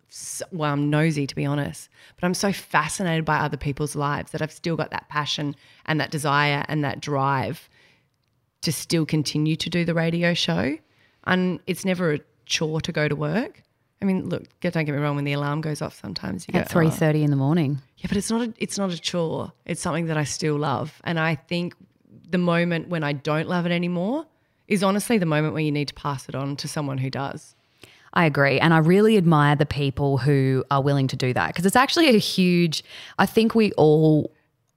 so- 0.08 0.46
well, 0.52 0.72
I'm 0.72 0.90
nosy 0.90 1.26
to 1.26 1.34
be 1.34 1.44
honest, 1.44 1.88
but 2.16 2.24
I'm 2.26 2.34
so 2.34 2.52
fascinated 2.52 3.24
by 3.24 3.36
other 3.38 3.56
people's 3.56 3.96
lives 3.96 4.32
that 4.32 4.42
I've 4.42 4.52
still 4.52 4.76
got 4.76 4.90
that 4.90 5.08
passion 5.08 5.56
and 5.86 6.00
that 6.00 6.10
desire 6.10 6.64
and 6.68 6.84
that 6.84 7.00
drive 7.00 7.68
to 8.62 8.72
still 8.72 9.04
continue 9.06 9.56
to 9.56 9.68
do 9.68 9.84
the 9.84 9.94
radio 9.94 10.34
show. 10.34 10.78
And 11.24 11.60
it's 11.66 11.84
never 11.84 12.14
a 12.14 12.20
chore 12.46 12.80
to 12.82 12.92
go 12.92 13.08
to 13.08 13.16
work. 13.16 13.62
I 14.02 14.06
mean, 14.06 14.28
look, 14.28 14.44
don't 14.60 14.84
get 14.84 14.88
me 14.94 14.98
wrong. 14.98 15.16
When 15.16 15.24
the 15.24 15.32
alarm 15.32 15.62
goes 15.62 15.80
off, 15.80 15.98
sometimes 15.98 16.46
you 16.46 16.58
At 16.58 16.68
three 16.68 16.88
"Oh." 16.88 16.90
thirty 16.90 17.22
in 17.22 17.30
the 17.30 17.36
morning. 17.36 17.80
Yeah, 17.96 18.06
but 18.08 18.18
it's 18.18 18.30
not 18.30 18.42
a, 18.42 18.52
it's 18.58 18.76
not 18.76 18.92
a 18.92 18.98
chore. 18.98 19.52
It's 19.64 19.80
something 19.80 20.06
that 20.06 20.18
I 20.18 20.24
still 20.24 20.56
love. 20.58 21.00
And 21.04 21.18
I 21.18 21.36
think 21.36 21.74
the 22.28 22.36
moment 22.36 22.88
when 22.88 23.02
I 23.02 23.12
don't 23.12 23.48
love 23.48 23.64
it 23.64 23.72
anymore 23.72 24.26
is 24.68 24.82
honestly 24.82 25.18
the 25.18 25.26
moment 25.26 25.54
where 25.54 25.62
you 25.62 25.72
need 25.72 25.88
to 25.88 25.94
pass 25.94 26.28
it 26.28 26.34
on 26.34 26.56
to 26.56 26.68
someone 26.68 26.98
who 26.98 27.10
does. 27.10 27.54
I 28.12 28.26
agree. 28.26 28.60
And 28.60 28.72
I 28.72 28.78
really 28.78 29.16
admire 29.16 29.56
the 29.56 29.66
people 29.66 30.18
who 30.18 30.64
are 30.70 30.80
willing 30.80 31.08
to 31.08 31.16
do 31.16 31.32
that 31.34 31.48
because 31.48 31.66
it's 31.66 31.76
actually 31.76 32.08
a 32.14 32.18
huge, 32.18 32.84
I 33.18 33.26
think 33.26 33.54
we 33.54 33.72
all 33.72 34.32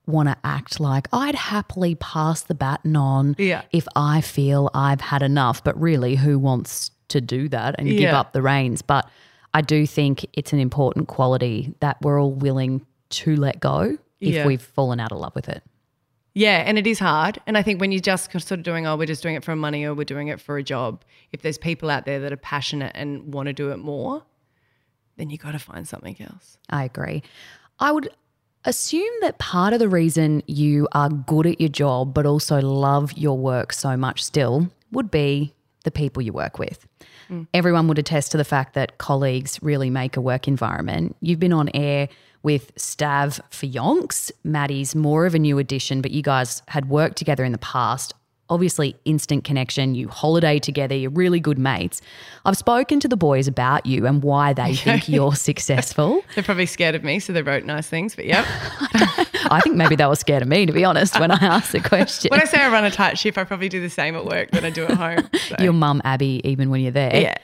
want 0.08 0.28
to 0.30 0.36
act 0.43 0.80
like 0.80 1.08
I'd 1.13 1.36
happily 1.36 1.93
pass 1.95 2.41
the 2.41 2.56
baton 2.56 2.95
on 2.95 3.36
Yeah. 3.38 3.62
if 3.71 3.88
I 3.95 4.21
feel 4.21 4.71
I've 4.73 5.02
had 5.02 5.21
enough. 5.21 5.63
But 5.63 5.80
really, 5.80 6.15
who 6.15 6.39
wants 6.39 6.91
to 7.10 7.21
do 7.21 7.47
that 7.50 7.76
and 7.78 7.88
give 7.88 8.13
up 8.13 8.34
the 8.34 8.41
reins? 8.41 8.82
But 8.82 9.08
I 9.54 9.62
do 9.62 9.86
think 9.86 10.26
it's 10.34 10.52
an 10.54 10.60
important 10.60 11.08
quality 11.08 11.73
that 11.80 11.97
we're 12.02 12.19
all 12.21 12.32
willing 12.34 12.86
to 13.10 13.36
let 13.36 13.60
go 13.60 13.97
if 14.19 14.34
Yeah. 14.34 14.47
we've 14.47 14.62
fallen 14.62 15.00
out 15.00 15.12
of 15.12 15.19
love 15.19 15.36
with 15.36 15.47
it. 15.50 15.62
Yeah, 16.38 16.63
and 16.67 16.78
it 16.78 16.86
is 16.86 17.00
hard. 17.00 17.39
And 17.47 17.58
I 17.58 17.63
think 17.63 17.82
when 17.82 17.91
you're 17.91 18.00
just 18.00 18.32
sort 18.32 18.52
of 18.52 18.62
doing, 18.62 18.86
oh, 18.86 18.95
we're 18.95 19.08
just 19.08 19.23
doing 19.23 19.34
it 19.34 19.43
for 19.43 19.56
money 19.56 19.86
or 19.86 19.95
we're 19.95 20.04
doing 20.04 20.28
it 20.28 20.39
for 20.39 20.60
a 20.60 20.63
job, 20.63 21.04
if 21.32 21.41
there's 21.41 21.58
people 21.58 21.89
out 21.89 22.06
there 22.06 22.19
that 22.19 22.32
are 22.32 22.38
passionate 22.38 22.91
and 22.93 23.34
want 23.34 23.47
to 23.47 23.54
do 23.54 23.71
it 23.71 23.78
more, 23.78 24.23
then 25.15 25.32
you 25.32 25.39
got 25.39 25.54
to 25.54 25.60
find 25.60 25.88
something 25.88 26.15
else. 26.19 26.60
I 26.69 26.84
agree. 26.84 27.23
I 27.80 27.91
would 27.91 28.12
assume 28.65 29.12
that 29.21 29.39
part 29.39 29.73
of 29.73 29.80
the 29.80 29.89
reason 29.89 30.43
you 30.45 30.88
are 30.91 31.10
good 31.10 31.47
at 31.47 31.60
your 31.60 31.69
job, 31.69 32.13
but 32.13 32.28
also 32.28 32.62
love 32.62 33.13
your 33.13 33.36
work 33.36 33.73
so 33.73 33.97
much 33.97 34.23
still, 34.23 34.69
would 34.91 35.10
be 35.10 35.56
the 35.86 35.91
people 35.91 36.21
you 36.21 36.34
work 36.34 36.60
with. 36.60 36.86
Mm. 37.32 37.47
Everyone 37.56 37.88
would 37.88 37.97
attest 37.97 38.32
to 38.34 38.38
the 38.38 38.45
fact 38.45 38.76
that 38.76 39.00
colleagues 39.00 39.58
really 39.63 39.89
make 39.89 40.15
a 40.15 40.21
work 40.21 40.47
environment. 40.47 41.15
You've 41.19 41.39
been 41.39 41.52
on 41.54 41.69
air 41.73 42.10
with 42.43 42.73
Stav 42.76 43.39
for 43.50 43.65
Yonks. 43.65 44.32
Matty's 44.43 44.95
more 44.95 45.26
of 45.26 45.36
a 45.36 45.39
new 45.39 45.58
addition, 45.58 46.02
but 46.02 46.12
you 46.12 46.21
guys 46.21 46.62
had 46.67 46.89
worked 46.89 47.17
together 47.17 47.43
in 47.43 47.52
the 47.52 47.58
past. 47.58 48.13
Obviously, 48.50 48.95
instant 49.04 49.43
connection, 49.43 49.93
you 49.93 50.08
holiday 50.08 50.58
together, 50.58 50.95
you're 50.95 51.12
really 51.12 51.41
good 51.41 51.60
mates. 51.60 52.02
I've 52.45 52.56
spoken 52.56 53.02
to 53.02 53.08
the 53.10 53.17
boys 53.17 53.45
about 53.45 53.86
you 53.86 54.06
and 54.06 54.23
why 54.23 54.54
they 54.54 54.73
think 54.73 55.10
you're 55.10 55.36
successful. 55.36 56.23
They're 56.34 56.45
probably 56.45 56.65
scared 56.65 56.95
of 56.95 57.04
me, 57.04 57.19
so 57.19 57.34
they 57.34 57.41
wrote 57.41 57.65
nice 57.65 57.88
things, 57.88 58.15
but 58.15 58.26
yep. 58.26 58.45
I 59.50 59.60
think 59.62 59.76
maybe 59.76 59.97
they 59.97 60.06
were 60.06 60.15
scared 60.15 60.43
of 60.43 60.47
me, 60.47 60.65
to 60.65 60.71
be 60.71 60.86
honest, 60.86 61.19
when 61.19 61.30
I 61.30 61.38
asked 61.41 61.73
the 61.73 61.82
question. 61.82 62.30
when 62.30 62.41
I 62.41 62.45
say 62.45 62.62
I 62.62 62.69
run 62.69 62.86
a 62.86 62.91
tight 62.91 63.17
ship, 63.17 63.38
I 63.38 63.43
probably 63.43 63.67
do 63.67 63.82
the 63.82 63.89
same 63.89 64.15
at 64.15 64.26
work 64.26 64.52
than 64.52 64.63
I 64.63 64.69
do 64.69 64.86
at 64.86 64.91
home. 64.91 65.30
So. 65.47 65.56
Your 65.62 65.71
mum, 65.71 66.02
Abby, 66.04 66.41
even 66.43 66.69
when 66.69 66.82
you're 66.82 66.91
there. 66.91 67.15
Yeah. 67.15 67.36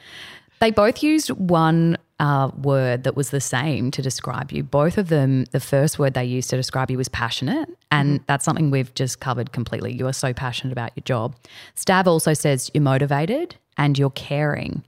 They 0.60 0.72
both 0.72 1.04
used 1.04 1.30
one 1.30 1.98
uh, 2.20 2.52
word 2.62 3.04
that 3.04 3.16
was 3.16 3.32
the 3.32 3.42
same 3.42 3.92
to 3.92 4.02
describe 4.02 4.52
you. 4.52 4.64
Both 4.64 4.98
of 4.98 5.10
them, 5.10 5.46
the 5.52 5.60
first 5.60 6.00
word 6.00 6.14
they 6.14 6.26
used 6.26 6.50
to 6.52 6.56
describe 6.56 6.92
you 6.92 6.98
was 6.98 7.10
passionate. 7.10 7.70
And 7.92 8.22
that's 8.28 8.46
something 8.46 8.72
we've 8.72 8.94
just 8.94 9.20
covered 9.20 9.52
completely. 9.52 9.94
You 9.94 10.08
are 10.08 10.14
so 10.14 10.34
passionate 10.34 10.72
about 10.72 10.92
your 10.96 11.04
job. 11.04 11.36
Stav 11.76 12.08
also 12.08 12.34
says 12.34 12.72
you're 12.74 12.84
motivated 12.84 13.56
and 13.78 13.98
you're 13.98 14.12
caring. 14.12 14.84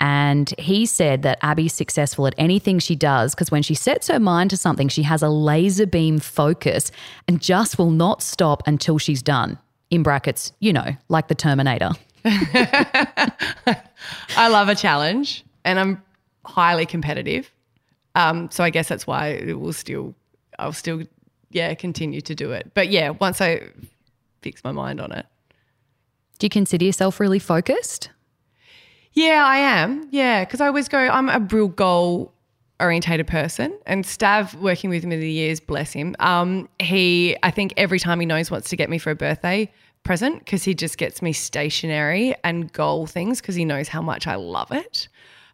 And 0.00 0.54
he 0.58 0.86
said 0.86 1.22
that 1.22 1.38
Abby's 1.42 1.74
successful 1.74 2.28
at 2.28 2.34
anything 2.38 2.78
she 2.78 2.94
does 2.94 3.34
because 3.34 3.50
when 3.50 3.62
she 3.62 3.74
sets 3.74 4.08
her 4.08 4.20
mind 4.20 4.50
to 4.50 4.56
something, 4.56 4.88
she 4.88 5.02
has 5.02 5.22
a 5.22 5.28
laser 5.28 5.86
beam 5.86 6.20
focus 6.20 6.92
and 7.26 7.40
just 7.40 7.78
will 7.78 7.90
not 7.90 8.22
stop 8.22 8.62
until 8.66 8.98
she's 8.98 9.22
done. 9.22 9.58
In 9.90 10.02
brackets, 10.02 10.52
you 10.60 10.72
know, 10.72 10.96
like 11.08 11.28
the 11.28 11.34
Terminator. 11.34 11.90
I 12.24 13.32
love 14.48 14.68
a 14.68 14.74
challenge 14.74 15.44
and 15.64 15.80
I'm 15.80 16.02
highly 16.48 16.86
competitive. 16.86 17.52
Um, 18.14 18.50
so 18.50 18.64
I 18.64 18.70
guess 18.70 18.88
that's 18.88 19.06
why 19.06 19.28
it 19.28 19.60
will 19.60 19.72
still, 19.72 20.14
I'll 20.58 20.72
still, 20.72 21.02
yeah, 21.50 21.74
continue 21.74 22.20
to 22.22 22.34
do 22.34 22.52
it. 22.52 22.72
But 22.74 22.88
yeah, 22.88 23.10
once 23.10 23.40
I 23.40 23.68
fix 24.42 24.64
my 24.64 24.72
mind 24.72 25.00
on 25.00 25.12
it. 25.12 25.26
Do 26.38 26.46
you 26.46 26.50
consider 26.50 26.84
yourself 26.84 27.20
really 27.20 27.38
focused? 27.38 28.10
Yeah, 29.12 29.44
I 29.44 29.58
am. 29.58 30.08
Yeah, 30.10 30.44
because 30.44 30.60
I 30.60 30.66
always 30.68 30.88
go, 30.88 30.98
I'm 30.98 31.28
a 31.28 31.40
real 31.50 31.68
goal 31.68 32.32
orientated 32.80 33.26
person. 33.26 33.76
And 33.86 34.04
Stav, 34.04 34.54
working 34.54 34.90
with 34.90 35.02
him 35.02 35.12
in 35.12 35.20
the 35.20 35.30
years, 35.30 35.58
bless 35.60 35.92
him, 35.92 36.14
um, 36.20 36.68
he, 36.78 37.36
I 37.42 37.50
think 37.50 37.74
every 37.76 37.98
time 37.98 38.20
he 38.20 38.26
knows 38.26 38.50
wants 38.50 38.70
to 38.70 38.76
get 38.76 38.88
me 38.88 38.98
for 38.98 39.10
a 39.10 39.16
birthday 39.16 39.70
present, 40.04 40.38
because 40.38 40.62
he 40.62 40.74
just 40.74 40.96
gets 40.96 41.20
me 41.20 41.32
stationery 41.32 42.36
and 42.44 42.72
goal 42.72 43.06
things 43.06 43.40
because 43.40 43.56
he 43.56 43.64
knows 43.64 43.88
how 43.88 44.00
much 44.00 44.26
I 44.26 44.36
love 44.36 44.70
it. 44.70 45.08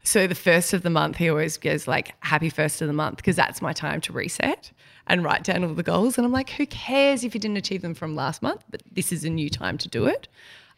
So 0.04 0.26
the 0.26 0.34
first 0.34 0.72
of 0.74 0.82
the 0.82 0.90
month, 0.90 1.16
he 1.16 1.28
always 1.30 1.56
goes 1.56 1.88
like, 1.88 2.14
happy 2.20 2.50
first 2.50 2.82
of 2.82 2.86
the 2.86 2.92
month, 2.92 3.16
because 3.16 3.36
that's 3.36 3.62
my 3.62 3.72
time 3.72 4.00
to 4.02 4.12
reset 4.12 4.70
and 5.06 5.24
write 5.24 5.44
down 5.44 5.64
all 5.64 5.74
the 5.74 5.82
goals. 5.82 6.18
And 6.18 6.26
I'm 6.26 6.32
like, 6.32 6.50
who 6.50 6.66
cares 6.66 7.24
if 7.24 7.34
you 7.34 7.40
didn't 7.40 7.56
achieve 7.56 7.82
them 7.82 7.94
from 7.94 8.14
last 8.14 8.42
month? 8.42 8.62
But 8.70 8.82
this 8.92 9.12
is 9.12 9.24
a 9.24 9.30
new 9.30 9.48
time 9.48 9.78
to 9.78 9.88
do 9.88 10.06
it. 10.06 10.28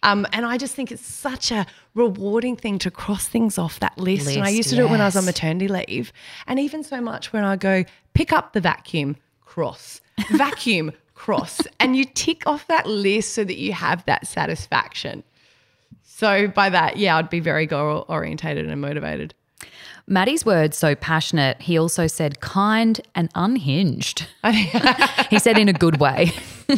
Um, 0.03 0.27
and 0.33 0.47
I 0.47 0.59
just 0.59 0.75
think 0.75 0.93
it's 0.93 1.05
such 1.05 1.51
a 1.51 1.67
rewarding 1.95 2.57
thing 2.57 2.79
to 2.81 2.91
cross 2.91 3.27
things 3.27 3.59
off 3.59 3.81
that 3.81 3.99
list. 3.99 4.29
and 4.29 4.45
I 4.45 4.51
used 4.51 4.69
to 4.69 4.77
do 4.77 4.87
it 4.87 4.91
when 4.91 5.01
I 5.01 5.07
was 5.07 5.17
on 5.17 5.25
maternity 5.25 5.69
leave. 5.69 6.12
And 6.47 6.61
even 6.61 6.85
so 6.85 7.01
much 7.01 7.33
when 7.33 7.45
I 7.45 7.57
go, 7.57 7.85
pick 8.15 8.33
up 8.33 8.53
the 8.53 8.61
vacuum, 8.61 9.17
cross, 9.45 10.01
vacuum, 10.31 10.93
cross. 11.15 11.61
And 11.81 11.97
you 11.97 12.05
tick 12.05 12.47
off 12.47 12.67
that 12.69 12.87
list 12.87 13.35
so 13.35 13.43
that 13.43 13.57
you 13.57 13.73
have 13.73 14.05
that 14.05 14.27
satisfaction. 14.29 15.25
So 16.16 16.48
by 16.48 16.70
that, 16.70 16.96
yeah, 16.96 17.18
I'd 17.18 17.29
be 17.29 17.40
very 17.40 17.66
goal 17.66 18.07
orientated 18.09 18.70
and 18.70 18.81
motivated. 18.81 19.35
Matty's 20.07 20.46
words 20.46 20.79
so 20.79 20.94
passionate. 20.94 21.61
He 21.61 21.79
also 21.79 22.07
said 22.07 22.40
kind 22.40 22.98
and 23.14 23.29
unhinged. 23.35 24.26
he 25.29 25.38
said 25.38 25.59
in 25.59 25.68
a 25.68 25.74
good 25.74 26.00
way. 26.00 26.33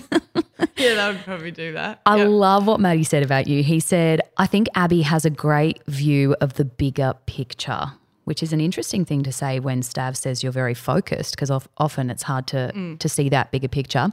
Yeah, 0.77 0.95
that 0.95 1.15
would 1.15 1.25
probably 1.25 1.51
do 1.51 1.73
that. 1.73 2.01
I 2.07 2.23
love 2.23 2.67
what 2.67 2.79
Matty 2.81 3.03
said 3.05 3.23
about 3.25 3.47
you. 3.49 3.63
He 3.65 3.81
said, 3.81 4.21
I 4.37 4.47
think 4.47 4.69
Abby 4.75 5.03
has 5.03 5.25
a 5.25 5.31
great 5.31 5.85
view 5.87 6.37
of 6.41 6.55
the 6.55 6.65
bigger 6.65 7.15
picture, 7.27 7.93
which 8.29 8.43
is 8.43 8.53
an 8.53 8.61
interesting 8.61 9.07
thing 9.07 9.23
to 9.23 9.33
say 9.33 9.59
when 9.59 9.81
Stav 9.81 10.15
says 10.15 10.43
you're 10.43 10.53
very 10.53 10.75
focused, 10.75 11.35
because 11.35 11.51
often 11.79 12.11
it's 12.11 12.25
hard 12.25 12.47
to, 12.49 12.71
mm. 12.75 12.99
to 12.99 13.09
see 13.09 13.31
that 13.31 13.51
bigger 13.51 13.69
picture. 13.69 14.13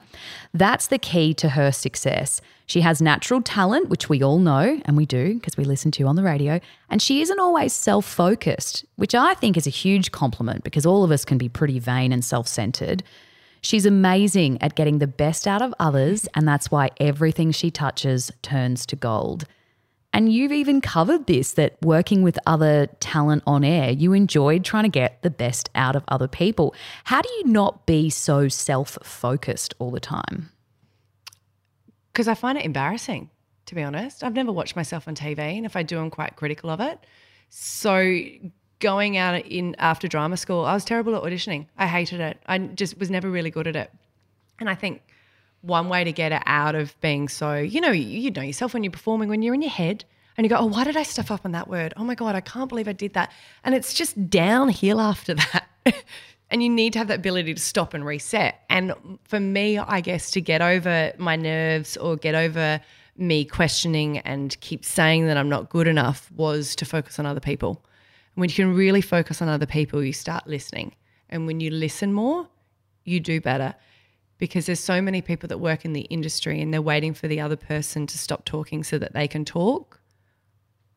That's 0.53 0.87
the 0.87 0.97
key 0.97 1.33
to 1.33 1.49
her 1.49 1.69
success. 1.73 2.39
She 2.65 2.79
has 2.79 3.01
natural 3.01 3.41
talent, 3.41 3.89
which 3.89 4.07
we 4.07 4.23
all 4.23 4.39
know, 4.39 4.79
and 4.85 4.95
we 4.95 5.05
do 5.05 5.33
because 5.33 5.57
we 5.57 5.65
listen 5.65 5.91
to 5.91 5.99
you 5.99 6.07
on 6.07 6.15
the 6.15 6.23
radio. 6.23 6.61
And 6.89 7.01
she 7.01 7.21
isn't 7.23 7.41
always 7.41 7.73
self 7.73 8.05
focused, 8.05 8.85
which 8.95 9.13
I 9.13 9.33
think 9.33 9.57
is 9.57 9.67
a 9.67 9.81
huge 9.83 10.13
compliment 10.13 10.63
because 10.63 10.85
all 10.85 11.03
of 11.03 11.11
us 11.11 11.25
can 11.25 11.37
be 11.37 11.49
pretty 11.49 11.79
vain 11.79 12.13
and 12.13 12.23
self 12.23 12.47
centered. 12.47 13.03
She's 13.59 13.85
amazing 13.85 14.61
at 14.61 14.75
getting 14.75 14.99
the 14.99 15.07
best 15.07 15.45
out 15.45 15.61
of 15.61 15.73
others, 15.77 16.25
and 16.35 16.47
that's 16.47 16.71
why 16.71 16.91
everything 17.01 17.51
she 17.51 17.69
touches 17.69 18.31
turns 18.41 18.85
to 18.85 18.95
gold. 18.95 19.43
And 20.15 20.33
you've 20.33 20.51
even 20.51 20.81
covered 20.81 21.27
this 21.27 21.51
that 21.53 21.75
working 21.83 22.23
with 22.23 22.39
other 22.47 22.87
talent 22.99 23.43
on 23.45 23.63
air, 23.63 23.91
you 23.91 24.13
enjoyed 24.13 24.63
trying 24.63 24.85
to 24.85 24.89
get 24.89 25.21
the 25.21 25.29
best 25.29 25.69
out 25.75 25.95
of 25.95 26.03
other 26.07 26.27
people. 26.27 26.73
How 27.03 27.21
do 27.21 27.29
you 27.33 27.43
not 27.43 27.85
be 27.85 28.09
so 28.09 28.47
self 28.47 28.97
focused 29.03 29.75
all 29.77 29.91
the 29.91 29.99
time? 29.99 30.49
because 32.15 32.29
I 32.29 32.33
find 32.33 32.57
it 32.57 32.63
embarrassing, 32.63 33.29
to 33.65 33.75
be 33.75 33.83
honest. 33.83 34.23
I've 34.23 34.33
never 34.33 34.49
watched 34.49 34.77
myself 34.77 35.05
on 35.05 35.15
TV, 35.15 35.37
and 35.37 35.65
if 35.65 35.75
I 35.75 35.83
do, 35.83 35.99
I'm 35.99 36.09
quite 36.09 36.37
critical 36.37 36.69
of 36.69 36.79
it. 36.79 36.97
So 37.49 38.17
going 38.79 39.17
out 39.17 39.45
in 39.45 39.75
after 39.79 40.07
drama 40.07 40.37
school, 40.37 40.63
I 40.63 40.73
was 40.73 40.85
terrible 40.85 41.13
at 41.17 41.23
auditioning. 41.23 41.67
I 41.77 41.87
hated 41.87 42.21
it. 42.21 42.39
I 42.47 42.57
just 42.57 42.97
was 42.97 43.09
never 43.09 43.29
really 43.29 43.51
good 43.51 43.67
at 43.67 43.75
it. 43.75 43.91
And 44.61 44.69
I 44.69 44.75
think 44.75 45.01
one 45.65 45.89
way 45.89 46.03
to 46.03 46.11
get 46.11 46.31
it 46.31 46.43
out 46.45 46.75
of 46.75 46.99
being 47.01 47.27
so, 47.27 47.55
you 47.55 47.81
know, 47.81 47.91
you, 47.91 48.19
you 48.19 48.31
know 48.31 48.41
yourself 48.41 48.73
when 48.73 48.83
you're 48.83 48.91
performing, 48.91 49.29
when 49.29 49.41
you're 49.41 49.53
in 49.53 49.61
your 49.61 49.71
head 49.71 50.05
and 50.37 50.45
you 50.45 50.49
go, 50.49 50.57
oh, 50.57 50.65
why 50.65 50.83
did 50.83 50.95
I 50.95 51.03
stuff 51.03 51.31
up 51.31 51.41
on 51.43 51.53
that 51.53 51.67
word? 51.67 51.93
Oh 51.97 52.03
my 52.03 52.15
God, 52.15 52.35
I 52.35 52.41
can't 52.41 52.69
believe 52.69 52.87
I 52.87 52.93
did 52.93 53.13
that. 53.13 53.31
And 53.63 53.73
it's 53.73 53.93
just 53.93 54.29
downhill 54.29 55.01
after 55.01 55.33
that. 55.35 55.67
and 56.49 56.61
you 56.61 56.69
need 56.69 56.93
to 56.93 56.99
have 56.99 57.07
that 57.07 57.19
ability 57.19 57.53
to 57.53 57.61
stop 57.61 57.93
and 57.93 58.05
reset. 58.05 58.61
And 58.69 58.93
for 59.23 59.39
me, 59.39 59.77
I 59.77 60.01
guess 60.01 60.31
to 60.31 60.41
get 60.41 60.61
over 60.61 61.13
my 61.17 61.35
nerves 61.35 61.97
or 61.97 62.15
get 62.15 62.35
over 62.35 62.79
me 63.17 63.45
questioning 63.45 64.19
and 64.19 64.59
keep 64.59 64.85
saying 64.85 65.25
that 65.27 65.37
I'm 65.37 65.49
not 65.49 65.69
good 65.69 65.87
enough 65.87 66.31
was 66.31 66.75
to 66.75 66.85
focus 66.85 67.17
on 67.17 67.25
other 67.25 67.39
people. 67.39 67.81
And 68.35 68.41
when 68.41 68.49
you 68.49 68.55
can 68.55 68.75
really 68.75 69.01
focus 69.01 69.41
on 69.41 69.47
other 69.47 69.65
people, 69.65 70.03
you 70.03 70.13
start 70.13 70.45
listening. 70.47 70.93
And 71.29 71.47
when 71.47 71.59
you 71.59 71.71
listen 71.71 72.13
more, 72.13 72.47
you 73.03 73.19
do 73.19 73.39
better 73.39 73.73
because 74.37 74.65
there's 74.65 74.79
so 74.79 75.01
many 75.01 75.21
people 75.21 75.47
that 75.47 75.59
work 75.59 75.85
in 75.85 75.93
the 75.93 76.01
industry 76.01 76.61
and 76.61 76.73
they're 76.73 76.81
waiting 76.81 77.13
for 77.13 77.27
the 77.27 77.39
other 77.39 77.55
person 77.55 78.05
to 78.07 78.17
stop 78.17 78.45
talking 78.45 78.83
so 78.83 78.97
that 78.97 79.13
they 79.13 79.27
can 79.27 79.45
talk. 79.45 79.99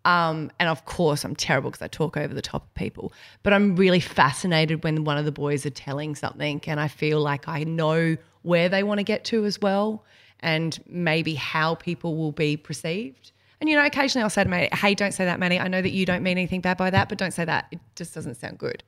Um, 0.04 0.50
and 0.58 0.68
of 0.68 0.84
course, 0.86 1.24
I'm 1.24 1.36
terrible 1.36 1.70
because 1.70 1.82
I 1.82 1.88
talk 1.88 2.16
over 2.16 2.32
the 2.32 2.42
top 2.42 2.64
of 2.64 2.74
people. 2.74 3.12
But 3.42 3.52
I'm 3.52 3.76
really 3.76 4.00
fascinated 4.00 4.82
when 4.82 5.04
one 5.04 5.18
of 5.18 5.24
the 5.24 5.32
boys 5.32 5.66
are 5.66 5.70
telling 5.70 6.14
something, 6.14 6.62
and 6.66 6.80
I 6.80 6.88
feel 6.88 7.20
like 7.20 7.46
I 7.46 7.64
know 7.64 8.16
where 8.42 8.68
they 8.68 8.82
want 8.82 8.98
to 8.98 9.04
get 9.04 9.24
to 9.26 9.44
as 9.44 9.60
well, 9.60 10.04
and 10.40 10.78
maybe 10.88 11.34
how 11.34 11.74
people 11.74 12.16
will 12.16 12.32
be 12.32 12.56
perceived. 12.56 13.32
And 13.60 13.68
you 13.68 13.76
know, 13.76 13.84
occasionally 13.84 14.22
I'll 14.22 14.30
say 14.30 14.44
to 14.44 14.48
Matty, 14.48 14.74
"Hey, 14.74 14.94
don't 14.94 15.12
say 15.12 15.24
that, 15.24 15.40
Matty. 15.40 15.58
I 15.58 15.68
know 15.68 15.82
that 15.82 15.90
you 15.90 16.06
don't 16.06 16.22
mean 16.22 16.38
anything 16.38 16.60
bad 16.60 16.78
by 16.78 16.90
that, 16.90 17.08
but 17.08 17.18
don't 17.18 17.34
say 17.34 17.44
that. 17.44 17.66
It 17.70 17.80
just 17.96 18.14
doesn't 18.14 18.36
sound 18.36 18.58
good." 18.58 18.82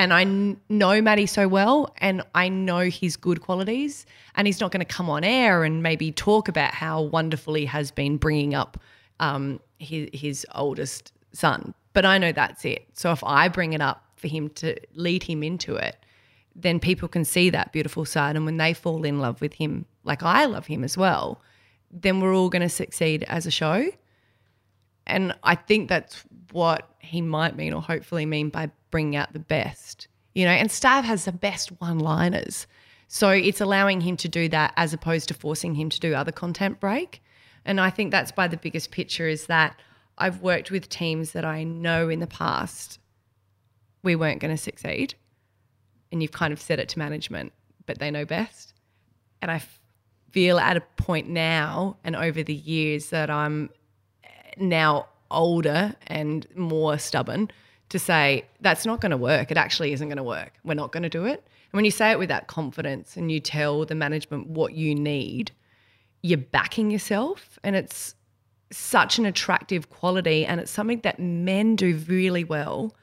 And 0.00 0.14
I 0.14 0.24
know 0.70 1.02
Matty 1.02 1.26
so 1.26 1.46
well, 1.46 1.94
and 1.98 2.22
I 2.34 2.48
know 2.48 2.88
his 2.88 3.18
good 3.18 3.42
qualities, 3.42 4.06
and 4.34 4.46
he's 4.46 4.58
not 4.58 4.72
going 4.72 4.80
to 4.80 4.90
come 4.90 5.10
on 5.10 5.24
air 5.24 5.62
and 5.62 5.82
maybe 5.82 6.10
talk 6.10 6.48
about 6.48 6.72
how 6.72 7.02
wonderful 7.02 7.52
he 7.52 7.66
has 7.66 7.90
been 7.90 8.16
bringing 8.16 8.54
up 8.54 8.80
um, 9.20 9.60
his, 9.78 10.08
his 10.14 10.46
oldest 10.54 11.12
son. 11.34 11.74
But 11.92 12.06
I 12.06 12.16
know 12.16 12.32
that's 12.32 12.64
it. 12.64 12.88
So 12.94 13.12
if 13.12 13.22
I 13.22 13.48
bring 13.48 13.74
it 13.74 13.82
up 13.82 14.02
for 14.16 14.28
him 14.28 14.48
to 14.54 14.74
lead 14.94 15.22
him 15.22 15.42
into 15.42 15.76
it, 15.76 15.96
then 16.56 16.80
people 16.80 17.06
can 17.06 17.26
see 17.26 17.50
that 17.50 17.70
beautiful 17.70 18.06
side. 18.06 18.36
And 18.36 18.46
when 18.46 18.56
they 18.56 18.72
fall 18.72 19.04
in 19.04 19.20
love 19.20 19.42
with 19.42 19.52
him, 19.52 19.84
like 20.04 20.22
I 20.22 20.46
love 20.46 20.64
him 20.64 20.82
as 20.82 20.96
well, 20.96 21.42
then 21.90 22.20
we're 22.20 22.34
all 22.34 22.48
going 22.48 22.62
to 22.62 22.70
succeed 22.70 23.24
as 23.24 23.44
a 23.44 23.50
show. 23.50 23.90
And 25.06 25.34
I 25.42 25.56
think 25.56 25.90
that's 25.90 26.24
what 26.52 26.88
he 27.00 27.20
might 27.20 27.54
mean 27.54 27.74
or 27.74 27.82
hopefully 27.82 28.24
mean 28.24 28.48
by 28.48 28.70
bringing 28.90 29.16
out 29.16 29.32
the 29.32 29.38
best, 29.38 30.08
you 30.34 30.44
know. 30.44 30.50
And 30.50 30.68
Stav 30.68 31.04
has 31.04 31.24
the 31.24 31.32
best 31.32 31.68
one 31.80 31.98
liners. 31.98 32.66
So 33.08 33.30
it's 33.30 33.60
allowing 33.60 34.00
him 34.00 34.16
to 34.18 34.28
do 34.28 34.48
that 34.50 34.72
as 34.76 34.94
opposed 34.94 35.28
to 35.28 35.34
forcing 35.34 35.74
him 35.74 35.90
to 35.90 35.98
do 35.98 36.14
other 36.14 36.32
content 36.32 36.78
break. 36.78 37.22
And 37.64 37.80
I 37.80 37.90
think 37.90 38.10
that's 38.10 38.32
by 38.32 38.46
the 38.46 38.56
biggest 38.56 38.90
picture 38.90 39.26
is 39.26 39.46
that 39.46 39.76
I've 40.16 40.42
worked 40.42 40.70
with 40.70 40.88
teams 40.88 41.32
that 41.32 41.44
I 41.44 41.64
know 41.64 42.08
in 42.08 42.20
the 42.20 42.26
past 42.26 42.98
we 44.02 44.14
weren't 44.16 44.40
going 44.40 44.54
to 44.54 44.62
succeed. 44.62 45.14
And 46.12 46.22
you've 46.22 46.32
kind 46.32 46.52
of 46.52 46.60
said 46.60 46.78
it 46.78 46.88
to 46.90 46.98
management, 46.98 47.52
but 47.86 47.98
they 47.98 48.10
know 48.10 48.24
best. 48.24 48.74
And 49.42 49.50
I 49.50 49.62
feel 50.30 50.58
at 50.58 50.76
a 50.76 50.80
point 50.96 51.28
now 51.28 51.96
and 52.04 52.14
over 52.14 52.42
the 52.42 52.54
years 52.54 53.10
that 53.10 53.30
I'm 53.30 53.70
now 54.56 55.08
older 55.30 55.94
and 56.06 56.46
more 56.54 56.98
stubborn 56.98 57.50
to 57.90 57.98
say 57.98 58.44
that's 58.60 58.86
not 58.86 59.00
going 59.00 59.10
to 59.10 59.16
work. 59.16 59.50
It 59.50 59.56
actually 59.56 59.92
isn't 59.92 60.08
going 60.08 60.16
to 60.16 60.22
work. 60.22 60.54
We're 60.64 60.74
not 60.74 60.92
going 60.92 61.02
to 61.02 61.08
do 61.08 61.26
it. 61.26 61.44
And 61.72 61.78
when 61.78 61.84
you 61.84 61.90
say 61.90 62.10
it 62.10 62.18
with 62.18 62.28
that 62.30 62.46
confidence 62.46 63.16
and 63.16 63.30
you 63.30 63.40
tell 63.40 63.84
the 63.84 63.94
management 63.94 64.48
what 64.48 64.74
you 64.74 64.94
need, 64.94 65.52
you're 66.22 66.38
backing 66.38 66.90
yourself 66.90 67.58
and 67.62 67.76
it's 67.76 68.14
such 68.72 69.18
an 69.18 69.26
attractive 69.26 69.90
quality 69.90 70.46
and 70.46 70.60
it's 70.60 70.70
something 70.70 71.00
that 71.00 71.18
men 71.18 71.76
do 71.76 71.96
really 72.06 72.44
well 72.44 72.94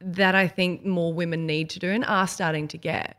that 0.00 0.34
I 0.34 0.48
think 0.48 0.84
more 0.84 1.12
women 1.12 1.46
need 1.46 1.68
to 1.70 1.78
do 1.78 1.90
and 1.90 2.04
are 2.06 2.26
starting 2.26 2.68
to 2.68 2.78
get. 2.78 3.18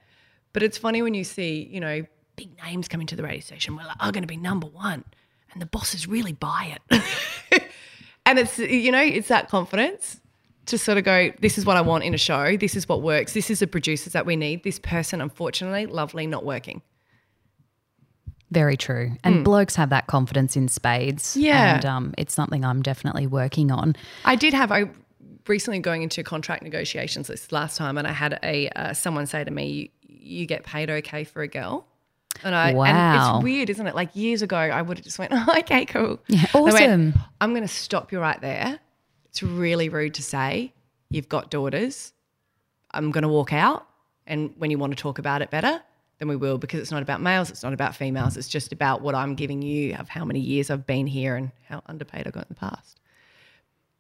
But 0.54 0.63
it's 0.63 0.80
funny 0.80 1.04
when 1.04 1.13
you 1.13 1.24
see, 1.24 1.70
you 1.72 1.80
know, 1.80 2.04
big 2.36 2.58
names 2.63 2.88
coming 2.88 3.06
to 3.08 3.15
the 3.15 3.22
radio 3.22 3.41
station, 3.41 3.76
we're 3.76 3.84
like, 3.84 3.98
oh, 4.00 4.08
I'm 4.08 4.12
going 4.12 4.24
to 4.24 4.28
be 4.28 4.38
number 4.38 4.65
one. 4.65 5.06
And 5.54 5.62
the 5.62 5.67
bosses 5.67 6.08
really 6.08 6.34
buy 6.34 6.78
it. 6.89 7.63
and 8.26 8.39
it's, 8.39 8.58
you 8.58 8.91
know, 8.91 9.02
it's 9.02 9.28
that 9.28 9.48
confidence 9.48 10.20
to 10.67 10.78
sort 10.78 10.97
of 10.97 11.04
go, 11.04 11.32
this 11.41 11.58
is 11.58 11.65
what 11.65 11.78
I 11.78 11.82
want 11.82 12.04
in 12.04 12.13
a 12.13 12.17
show. 12.17 12.56
This 12.58 12.76
is 12.76 12.88
what 12.88 13.02
works. 13.02 13.34
This 13.34 13.50
is 13.50 13.60
the 13.60 13.67
producers 13.67 14.13
that 14.13 14.26
we 14.26 14.36
need. 14.36 14.63
This 14.63 14.80
person, 14.80 15.19
unfortunately, 15.21 15.86
lovely, 15.88 16.28
not 16.28 16.45
working. 16.45 16.82
Very 18.52 18.76
true. 18.76 19.13
And 19.24 19.45
blokes 19.45 19.76
have 19.78 19.89
that 19.91 20.08
confidence 20.08 20.58
in 20.58 20.67
spades. 20.67 21.38
Yeah. 21.38 21.76
And 21.76 21.86
um, 21.86 22.13
it's 22.17 22.34
something 22.34 22.65
I'm 22.65 22.82
definitely 22.82 23.26
working 23.26 23.71
on. 23.71 23.95
I 24.26 24.36
did 24.36 24.54
have 24.54 24.71
I 24.74 24.89
recently 25.47 25.80
going 25.80 26.04
into 26.04 26.21
contract 26.24 26.62
negotiations 26.62 27.28
this 27.28 27.52
last 27.54 27.78
time, 27.78 27.97
and 27.97 28.06
I 28.06 28.12
had 28.12 28.38
a 28.43 28.67
uh, 28.69 28.93
someone 28.93 29.26
say 29.26 29.43
to 29.45 29.52
me, 29.52 29.91
"You, 30.04 30.39
you 30.41 30.45
get 30.45 30.63
paid 30.65 30.89
okay 30.89 31.24
for 31.24 31.41
a 31.41 31.47
girl." 31.47 31.88
And 32.43 32.54
I, 32.56 32.69
and 32.69 32.78
Wow. 32.78 33.36
it's 33.38 33.43
weird, 33.43 33.69
isn't 33.69 33.86
it? 33.88 33.95
Like 33.95 34.15
years 34.15 34.41
ago, 34.41 34.58
I 34.58 34.82
would 34.82 34.97
have 34.97 35.04
just 35.04 35.19
went, 35.19 35.32
oh, 35.34 35.45
okay, 35.60 35.86
cool. 35.86 36.17
Yeah, 36.28 36.45
I 36.54 36.60
went, 36.62 36.76
awesome. 36.76 37.13
I'm 37.41 37.52
going 37.52 37.62
to 37.63 37.67
stop 37.67 38.12
you 38.12 38.19
right 38.19 38.39
there. 38.41 38.80
It's 39.32 39.41
really 39.41 39.89
rude 39.89 40.13
to 40.15 40.24
say 40.24 40.74
you've 41.10 41.30
got 41.30 41.50
daughters. 41.50 42.13
I'm 42.91 43.12
going 43.12 43.24
to 43.24 43.30
walk 43.30 43.54
out, 43.54 43.88
and 44.28 44.54
when 44.58 44.72
you 44.72 44.78
want 44.78 44.96
to 44.96 45.02
talk 45.02 45.17
about 45.17 45.41
it 45.41 45.50
better, 45.50 45.82
then 46.20 46.28
we 46.28 46.36
will, 46.36 46.58
because 46.58 46.80
it's 46.80 46.91
not 46.91 47.02
about 47.02 47.22
males, 47.22 47.50
it's 47.50 47.63
not 47.63 47.74
about 47.74 47.96
females. 47.96 48.38
It's 48.38 48.50
just 48.50 48.72
about 48.72 49.02
what 49.02 49.15
I'm 49.15 49.34
giving 49.34 49.62
you 49.62 49.96
of 49.96 50.10
how 50.10 50.24
many 50.26 50.39
years 50.39 50.70
I've 50.70 50.86
been 50.86 51.08
here 51.08 51.36
and 51.36 51.52
how 51.67 51.82
underpaid 51.88 52.28
I 52.28 52.32
got 52.32 52.44
in 52.44 52.50
the 52.50 52.56
past 52.56 53.00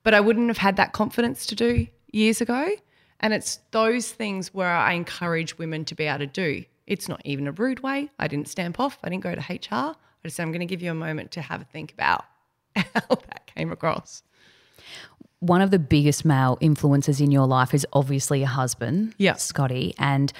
but 0.03 0.13
I 0.13 0.19
wouldn't 0.19 0.47
have 0.47 0.57
had 0.57 0.77
that 0.77 0.93
confidence 0.93 1.45
to 1.47 1.55
do 1.55 1.87
years 2.11 2.41
ago. 2.41 2.71
And 3.19 3.33
it's 3.33 3.59
those 3.71 4.11
things 4.11 4.53
where 4.53 4.73
I 4.73 4.93
encourage 4.93 5.57
women 5.57 5.85
to 5.85 5.95
be 5.95 6.05
able 6.05 6.19
to 6.19 6.27
do. 6.27 6.65
It's 6.87 7.07
not 7.07 7.21
even 7.23 7.47
a 7.47 7.51
rude 7.51 7.81
way. 7.81 8.09
I 8.17 8.27
didn't 8.27 8.47
stamp 8.47 8.79
off. 8.79 8.97
I 9.03 9.09
didn't 9.09 9.23
go 9.23 9.35
to 9.35 9.41
HR. 9.41 9.93
I 9.93 9.95
just 10.23 10.35
said, 10.35 10.43
I'm 10.43 10.51
going 10.51 10.61
to 10.61 10.65
give 10.65 10.81
you 10.81 10.91
a 10.91 10.95
moment 10.95 11.31
to 11.31 11.41
have 11.41 11.61
a 11.61 11.65
think 11.65 11.93
about 11.93 12.25
how 12.75 12.83
that 13.09 13.51
came 13.55 13.71
across. 13.71 14.23
One 15.39 15.61
of 15.61 15.71
the 15.71 15.79
biggest 15.79 16.23
male 16.23 16.57
influences 16.61 17.19
in 17.19 17.31
your 17.31 17.47
life 17.47 17.73
is 17.73 17.85
obviously 17.93 18.39
your 18.39 18.49
husband, 18.49 19.15
Yeah. 19.17 19.33
Scotty. 19.35 19.95
And 19.97 20.31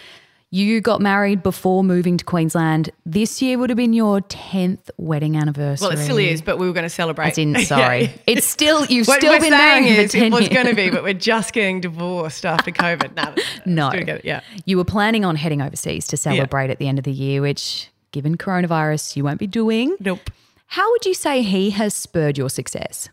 you 0.53 0.79
got 0.81 0.99
married 1.01 1.41
before 1.41 1.83
moving 1.83 2.17
to 2.17 2.25
Queensland. 2.25 2.89
This 3.05 3.41
year 3.41 3.57
would 3.57 3.69
have 3.71 3.77
been 3.77 3.93
your 3.93 4.19
10th 4.21 4.89
wedding 4.97 5.37
anniversary. 5.37 5.87
Well, 5.87 5.97
it 5.97 6.03
still 6.03 6.17
is, 6.17 6.41
but 6.43 6.59
we 6.59 6.67
were 6.67 6.73
going 6.73 6.83
to 6.83 6.89
celebrate. 6.89 7.29
As 7.29 7.37
in, 7.39 7.55
sorry. 7.65 8.11
It's 8.27 8.45
still, 8.45 8.85
you've 8.85 9.07
What 9.07 9.21
still 9.21 9.39
been 9.39 9.49
married 9.51 9.87
is 9.87 10.11
for 10.11 10.17
10 10.17 10.27
it 10.27 10.31
was 10.33 10.41
years. 10.41 10.53
going 10.53 10.67
to 10.67 10.75
be, 10.75 10.89
but 10.91 11.03
we're 11.03 11.13
just 11.13 11.53
getting 11.53 11.79
divorced 11.81 12.45
after 12.45 12.69
COVID. 12.71 13.15
No, 13.15 13.33
No. 13.65 13.89
still 13.91 14.03
get 14.05 14.17
it, 14.17 14.25
yeah. 14.25 14.41
You 14.65 14.77
were 14.77 14.83
planning 14.85 15.25
on 15.25 15.35
heading 15.35 15.61
overseas 15.61 16.05
to 16.07 16.17
celebrate 16.17 16.69
at 16.69 16.77
the 16.79 16.87
end 16.87 16.99
of 16.99 17.05
the 17.05 17.13
year, 17.13 17.41
which, 17.41 17.89
given 18.11 18.37
coronavirus, 18.37 19.15
you 19.15 19.23
won't 19.23 19.39
be 19.39 19.47
doing. 19.47 19.95
Nope. 19.99 20.29
How 20.67 20.91
would 20.91 21.05
you 21.05 21.13
say 21.15 21.41
he 21.41 21.71
has 21.71 21.93
spurred 21.95 22.37
your 22.37 22.49
success? 22.49 23.09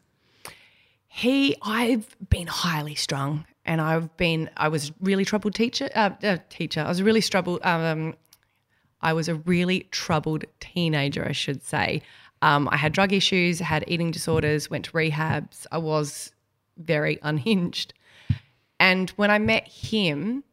He, 1.18 1.57
I've 1.62 2.16
been 2.31 2.46
highly 2.46 2.94
strung, 2.94 3.44
and 3.66 3.81
I've 3.81 4.16
been. 4.16 4.48
I 4.57 4.68
was 4.68 4.92
really 5.00 5.24
troubled 5.24 5.52
teacher. 5.52 5.90
Uh, 5.92 6.11
uh, 6.22 6.37
teacher. 6.48 6.83
I 6.83 6.88
was 6.88 7.02
really 7.02 7.20
troubled. 7.20 7.59
Um, 7.64 8.14
I 9.00 9.12
was 9.14 9.28
a 9.28 9.35
really 9.35 9.88
troubled 9.90 10.44
teenager, 10.61 11.26
I 11.28 11.33
should 11.33 11.64
say. 11.64 12.02
Um, 12.40 12.68
I 12.70 12.76
had 12.76 12.92
drug 12.92 13.12
issues, 13.12 13.59
had 13.59 13.83
eating 13.88 14.12
disorders, 14.12 14.70
went 14.70 14.85
to 14.85 14.92
rehabs. 14.92 15.66
I 15.72 15.78
was 15.78 16.31
very 16.76 17.18
unhinged, 17.22 17.94
and 18.78 19.11
when 19.16 19.33
I 19.33 19.40
met 19.40 19.66
him, 19.66 20.44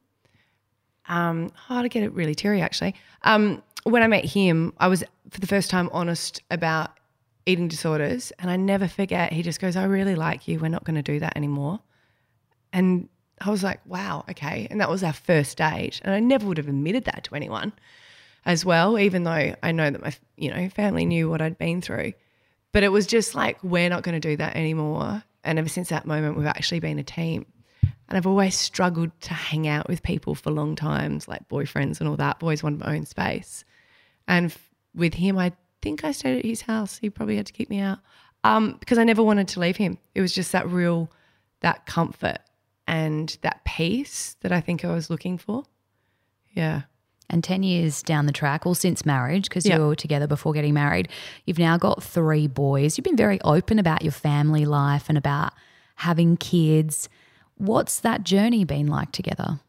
um, 1.08 1.52
oh, 1.70 1.84
to 1.84 1.90
get 1.90 2.02
it 2.02 2.12
really 2.12 2.34
teary 2.34 2.62
actually. 2.62 2.96
Um, 3.22 3.62
when 3.84 4.02
I 4.02 4.08
met 4.08 4.26
him, 4.26 4.74
I 4.80 4.88
was 4.88 5.04
for 5.30 5.40
the 5.40 5.46
first 5.46 5.70
time 5.70 5.92
honest 5.94 6.42
about 6.50 6.98
eating 7.46 7.68
disorders, 7.68 8.32
and 8.40 8.50
I 8.50 8.56
never 8.56 8.88
forget. 8.88 9.34
He 9.34 9.44
just 9.44 9.60
goes, 9.60 9.76
"I 9.76 9.86
really 9.86 10.16
like 10.16 10.48
you. 10.48 10.60
We're 10.60 10.68
not 10.68 10.84
going 10.84 10.96
to 10.96 11.02
do 11.02 11.20
that 11.20 11.36
anymore." 11.36 11.80
And 12.74 13.10
I 13.40 13.50
was 13.50 13.64
like, 13.64 13.80
"Wow, 13.86 14.26
okay." 14.30 14.68
And 14.70 14.82
that 14.82 14.90
was 14.90 15.04
our 15.04 15.14
first 15.14 15.58
date, 15.58 16.02
and 16.04 16.14
I 16.14 16.20
never 16.20 16.48
would 16.48 16.58
have 16.58 16.68
admitted 16.68 17.06
that 17.06 17.24
to 17.26 17.36
anyone, 17.36 17.74
as 18.46 18.66
well. 18.66 18.98
Even 18.98 19.24
though 19.24 19.56
I 19.62 19.72
know 19.72 19.90
that 19.90 20.02
my 20.02 20.14
you 20.38 20.50
know 20.50 20.70
family 20.70 21.06
knew 21.06 21.30
what 21.30 21.42
I'd 21.42 21.58
been 21.58 21.82
through, 21.82 22.14
but 22.72 22.84
it 22.84 22.92
was 22.92 23.08
just 23.08 23.36
like, 23.36 23.64
"We're 23.64 23.90
not 23.90 24.04
going 24.04 24.20
to 24.20 24.28
do 24.30 24.38
that 24.38 24.56
anymore." 24.56 25.24
And 25.44 25.60
ever 25.60 25.70
since 25.70 25.90
that 25.90 26.06
moment, 26.06 26.38
we've 26.38 26.48
actually 26.48 26.80
been 26.80 27.00
a 27.00 27.04
team. 27.04 27.46
And 28.08 28.18
I've 28.18 28.28
always 28.28 28.56
struggled 28.56 29.12
to 29.22 29.34
hang 29.34 29.68
out 29.68 29.88
with 29.88 30.04
people 30.04 30.36
for 30.36 30.52
long 30.52 30.76
times, 30.76 31.28
like 31.28 31.48
boyfriends 31.50 32.00
and 32.00 32.10
all 32.10 32.18
that. 32.18 32.38
I've 32.38 32.44
always 32.44 32.64
wanted 32.64 32.80
my 32.80 32.96
own 32.96 33.06
space. 33.06 33.64
And 34.28 34.48
f- 34.48 34.70
with 34.94 35.16
him, 35.16 35.38
I 35.38 35.54
think 35.86 36.04
I 36.04 36.12
stayed 36.14 36.40
at 36.40 36.46
his 36.46 36.62
house. 36.62 36.98
He 36.98 37.12
probably 37.12 37.36
had 37.38 37.46
to 37.46 37.54
keep 37.54 37.70
me 37.70 37.80
out 37.80 38.00
um, 38.44 38.78
because 38.80 38.98
I 38.98 39.04
never 39.04 39.22
wanted 39.22 39.48
to 39.50 39.60
leave 39.60 39.78
him. 39.78 40.00
It 40.16 40.22
was 40.22 40.34
just 40.34 40.52
that 40.52 40.68
real, 40.68 41.12
that 41.62 41.86
comfort 41.86 42.40
and 42.88 43.38
that 43.44 43.64
peace 43.66 44.36
that 44.42 44.52
I 44.52 44.62
think 44.62 44.84
I 44.84 44.92
was 44.92 45.12
looking 45.12 45.38
for. 45.38 45.64
Yeah. 46.54 46.82
And 47.30 47.44
10 47.44 47.62
years 47.62 48.02
down 48.02 48.26
the 48.26 48.32
track, 48.32 48.66
or 48.66 48.76
since 48.76 49.06
marriage, 49.06 49.48
because 49.48 49.64
Yeah. 49.68 49.78
you 49.78 49.86
were 49.86 49.96
together 49.96 50.26
before 50.26 50.54
getting 50.54 50.74
married, 50.74 51.08
you've 51.46 51.60
now 51.60 51.78
got 51.78 52.02
three 52.02 52.48
boys. 52.48 52.98
You've 52.98 53.04
been 53.06 53.16
very 53.16 53.40
open 53.42 53.78
about 53.78 54.02
your 54.02 54.12
family 54.12 54.66
life 54.66 55.06
and 55.08 55.20
about 55.20 55.54
having 55.98 56.36
kids. 56.36 57.10
What's 57.58 58.00
that 58.00 58.24
journey 58.24 58.64
been 58.66 58.88
like 58.88 59.12
together? 59.12 59.60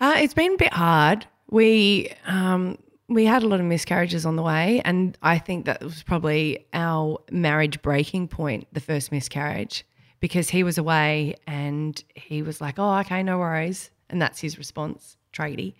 Uh, 0.00 0.14
it's 0.16 0.32
been 0.34 0.54
a 0.54 0.56
bit 0.56 0.72
hard. 0.72 1.26
We 1.50 2.10
um, 2.26 2.78
we 3.10 3.26
had 3.26 3.42
a 3.42 3.48
lot 3.48 3.58
of 3.58 3.66
miscarriages 3.66 4.24
on 4.24 4.36
the 4.36 4.42
way, 4.42 4.80
and 4.84 5.18
I 5.20 5.38
think 5.38 5.66
that 5.66 5.82
was 5.82 6.04
probably 6.04 6.64
our 6.72 7.18
marriage 7.32 7.82
breaking 7.82 8.28
point, 8.28 8.68
the 8.72 8.80
first 8.80 9.10
miscarriage, 9.10 9.84
because 10.20 10.48
he 10.50 10.62
was 10.62 10.78
away 10.78 11.34
and 11.46 12.02
he 12.14 12.40
was 12.40 12.60
like, 12.60 12.78
"Oh, 12.78 12.98
okay, 13.00 13.24
no 13.24 13.38
worries," 13.38 13.90
and 14.08 14.22
that's 14.22 14.40
his 14.40 14.58
response, 14.58 15.16
tradie. 15.32 15.74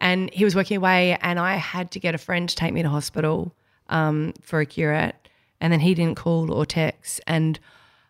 And 0.00 0.32
he 0.32 0.44
was 0.44 0.56
working 0.56 0.78
away, 0.78 1.18
and 1.20 1.38
I 1.38 1.56
had 1.56 1.90
to 1.92 2.00
get 2.00 2.14
a 2.14 2.18
friend 2.18 2.48
to 2.48 2.56
take 2.56 2.72
me 2.72 2.82
to 2.82 2.88
hospital 2.88 3.54
um, 3.90 4.32
for 4.40 4.60
a 4.60 4.66
curette, 4.66 5.28
and 5.60 5.72
then 5.72 5.80
he 5.80 5.92
didn't 5.92 6.16
call 6.16 6.50
or 6.50 6.64
text, 6.64 7.20
and 7.26 7.60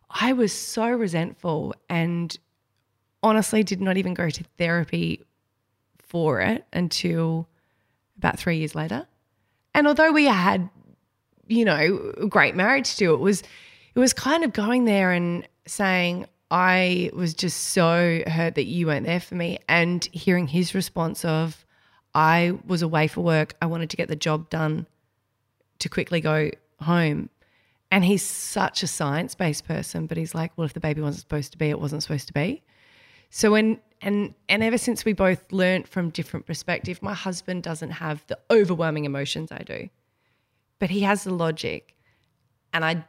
I 0.08 0.34
was 0.34 0.52
so 0.52 0.88
resentful 0.88 1.74
and 1.88 2.38
honestly 3.24 3.64
did 3.64 3.80
not 3.80 3.96
even 3.96 4.14
go 4.14 4.30
to 4.30 4.44
therapy 4.56 5.24
for 5.98 6.40
it 6.40 6.64
until 6.72 7.48
about 8.22 8.38
three 8.38 8.58
years 8.58 8.74
later. 8.74 9.06
And 9.74 9.86
although 9.86 10.12
we 10.12 10.26
had, 10.26 10.68
you 11.46 11.64
know, 11.64 12.12
a 12.18 12.26
great 12.26 12.54
marriage 12.54 12.86
still, 12.86 13.14
it 13.14 13.20
was 13.20 13.42
it 13.94 13.98
was 13.98 14.12
kind 14.12 14.44
of 14.44 14.52
going 14.52 14.84
there 14.84 15.12
and 15.12 15.46
saying, 15.66 16.26
I 16.50 17.10
was 17.14 17.34
just 17.34 17.58
so 17.68 18.22
hurt 18.26 18.54
that 18.54 18.64
you 18.64 18.86
weren't 18.86 19.06
there 19.06 19.20
for 19.20 19.34
me. 19.34 19.58
And 19.68 20.04
hearing 20.12 20.46
his 20.46 20.74
response 20.74 21.24
of, 21.24 21.64
I 22.14 22.58
was 22.66 22.82
away 22.82 23.08
for 23.08 23.22
work. 23.22 23.54
I 23.60 23.66
wanted 23.66 23.90
to 23.90 23.96
get 23.96 24.08
the 24.08 24.16
job 24.16 24.50
done 24.50 24.86
to 25.78 25.88
quickly 25.88 26.20
go 26.20 26.50
home. 26.80 27.30
And 27.90 28.04
he's 28.04 28.22
such 28.22 28.82
a 28.82 28.86
science 28.86 29.34
based 29.34 29.66
person, 29.66 30.06
but 30.06 30.16
he's 30.16 30.34
like, 30.34 30.52
well, 30.56 30.64
if 30.64 30.72
the 30.72 30.80
baby 30.80 31.00
wasn't 31.00 31.20
supposed 31.20 31.52
to 31.52 31.58
be, 31.58 31.68
it 31.68 31.80
wasn't 31.80 32.02
supposed 32.02 32.26
to 32.28 32.32
be. 32.32 32.62
So 33.34 33.50
when 33.52 33.80
and 34.02 34.34
and 34.46 34.62
ever 34.62 34.76
since 34.76 35.06
we 35.06 35.14
both 35.14 35.50
learnt 35.50 35.88
from 35.88 36.10
different 36.10 36.44
perspective, 36.44 37.02
my 37.02 37.14
husband 37.14 37.62
doesn't 37.62 37.92
have 37.92 38.22
the 38.26 38.38
overwhelming 38.50 39.06
emotions 39.06 39.50
I 39.50 39.62
do, 39.62 39.88
but 40.78 40.90
he 40.90 41.00
has 41.00 41.24
the 41.24 41.32
logic, 41.32 41.96
and 42.74 42.84
I 42.84 43.06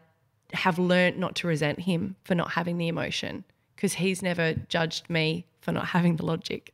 have 0.53 0.79
learnt 0.79 1.17
not 1.17 1.35
to 1.37 1.47
resent 1.47 1.81
him 1.81 2.15
for 2.23 2.35
not 2.35 2.51
having 2.51 2.77
the 2.77 2.87
emotion 2.87 3.43
because 3.75 3.95
he's 3.95 4.21
never 4.21 4.53
judged 4.53 5.09
me 5.09 5.45
for 5.59 5.73
not 5.73 5.87
having 5.87 6.15
the 6.15 6.25
logic. 6.25 6.73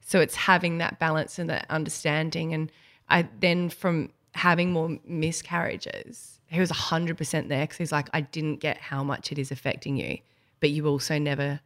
So 0.00 0.20
it's 0.20 0.36
having 0.36 0.78
that 0.78 0.98
balance 0.98 1.38
and 1.38 1.50
that 1.50 1.66
understanding, 1.68 2.54
and 2.54 2.72
I 3.10 3.28
then 3.38 3.68
from 3.68 4.12
having 4.34 4.72
more 4.72 4.98
miscarriages, 5.06 6.40
he 6.46 6.58
was 6.58 6.70
hundred 6.70 7.18
percent 7.18 7.50
there 7.50 7.64
because 7.64 7.76
he's 7.76 7.92
like, 7.92 8.08
I 8.14 8.22
didn't 8.22 8.60
get 8.60 8.78
how 8.78 9.04
much 9.04 9.30
it 9.30 9.38
is 9.38 9.52
affecting 9.52 9.98
you, 9.98 10.20
but 10.60 10.70
you 10.70 10.86
also 10.86 11.18
never 11.18 11.60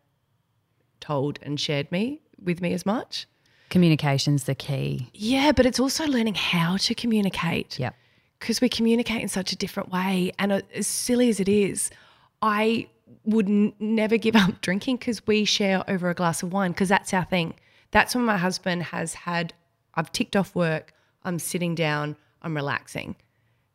told 1.01 1.39
and 1.43 1.59
shared 1.59 1.91
me 1.91 2.21
with 2.43 2.61
me 2.61 2.73
as 2.73 2.87
much. 2.87 3.27
Communication's 3.69 4.45
the 4.45 4.55
key. 4.55 5.09
Yeah, 5.15 5.53
but 5.53 5.67
it's 5.67 5.79
also 5.79 6.07
learning 6.07 6.35
how 6.35 6.77
to 6.79 6.95
communicate. 6.95 7.79
Yep. 7.79 7.95
Because 8.39 8.61
we 8.61 8.69
communicate 8.69 9.23
in 9.23 9.29
such 9.29 9.53
a 9.53 9.57
different 9.57 9.91
way. 9.91 10.33
And 10.39 10.65
as 10.75 10.87
silly 10.87 11.29
as 11.29 11.41
it 11.41 11.49
is, 11.49 11.91
I 12.43 12.89
would 13.25 13.47
n- 13.47 13.73
never 13.79 14.17
give 14.17 14.35
up 14.35 14.61
drinking 14.63 14.97
because 14.97 15.27
we 15.27 15.45
share 15.45 15.85
over 15.89 16.11
a 16.11 16.15
glass 16.15 16.43
of 16.43 16.53
wine 16.53 16.73
because 16.73 16.89
that's 16.89 17.13
our 17.15 17.25
thing. 17.25 17.55
That's 17.91 18.15
when 18.15 18.25
my 18.25 18.37
husband 18.37 18.85
has 18.85 19.15
had, 19.15 19.53
I've 19.95 20.11
ticked 20.13 20.37
off 20.37 20.55
work, 20.55 20.93
I'm 21.25 21.39
sitting 21.39 21.75
down, 21.75 22.17
I'm 22.43 22.55
relaxing. 22.57 23.17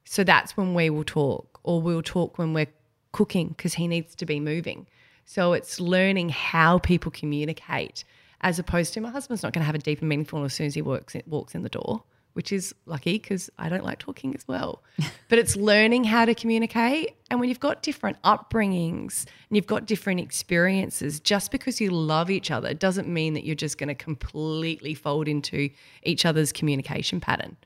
So 0.04 0.24
that's 0.24 0.56
when 0.58 0.74
we 0.74 0.90
will 0.90 1.04
talk, 1.04 1.60
or 1.64 1.82
we'll 1.82 2.02
talk 2.02 2.38
when 2.38 2.54
we're 2.54 2.68
cooking 3.12 3.50
because 3.50 3.76
he 3.76 3.88
needs 3.88 4.16
to 4.16 4.26
be 4.26 4.40
moving. 4.40 4.88
So 5.26 5.54
it's 5.54 5.80
learning 5.80 6.30
how 6.30 6.78
people 6.80 7.12
communicate 7.12 8.04
as 8.42 8.60
opposed 8.60 8.94
to 8.94 9.02
my 9.02 9.10
husband's 9.10 9.44
not 9.44 9.54
going 9.54 9.62
to 9.62 9.66
have 9.66 9.76
a 9.76 9.80
deep 9.80 10.00
and 10.00 10.08
meaningful 10.10 10.44
as 10.44 10.54
soon 10.54 10.68
as 10.68 10.76
he 10.76 10.82
works 10.82 11.16
walks 11.26 11.56
in 11.56 11.64
the 11.64 11.70
door, 11.70 12.04
which 12.34 12.52
is 12.52 12.76
lucky 12.86 13.14
because 13.14 13.50
I 13.58 13.70
don't 13.70 13.84
like 13.84 13.98
talking 13.98 14.36
as 14.36 14.48
well. 14.48 14.84
but 15.30 15.40
it's 15.40 15.56
learning 15.56 16.04
how 16.04 16.26
to 16.26 16.36
communicate. 16.36 17.16
And 17.32 17.40
when 17.40 17.50
you've 17.50 17.60
got 17.60 17.82
different 17.82 18.22
upbringings 18.22 19.26
and 19.50 19.56
you've 19.56 19.66
got 19.66 19.88
different 19.88 20.20
experiences, 20.20 21.20
just 21.20 21.50
because 21.50 21.82
you 21.82 21.90
love 21.90 22.30
each 22.30 22.52
other 22.52 22.76
doesn't 22.76 23.08
mean 23.08 23.34
that 23.34 23.46
you're 23.46 23.56
just 23.56 23.80
going 23.80 23.90
to 23.90 23.96
completely 23.96 24.94
fold 24.94 25.28
into 25.28 25.72
each 26.04 26.24
other's 26.24 26.52
communication 26.52 27.20
pattern. 27.20 27.58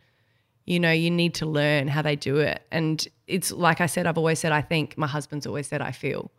You 0.66 0.80
know, 0.80 0.92
you 0.92 1.12
need 1.12 1.34
to 1.36 1.46
learn 1.46 1.90
how 1.90 2.04
they 2.04 2.16
do 2.16 2.38
it. 2.38 2.62
And 2.72 3.06
it's 3.28 3.52
like 3.52 3.82
I 3.82 3.88
said, 3.88 4.08
I've 4.08 4.20
always 4.20 4.40
said, 4.40 4.54
I 4.54 4.62
think 4.62 4.98
my 4.98 5.08
husband's 5.08 5.46
always 5.46 5.68
said, 5.68 5.82
I 5.82 5.92
feel. 5.92 6.32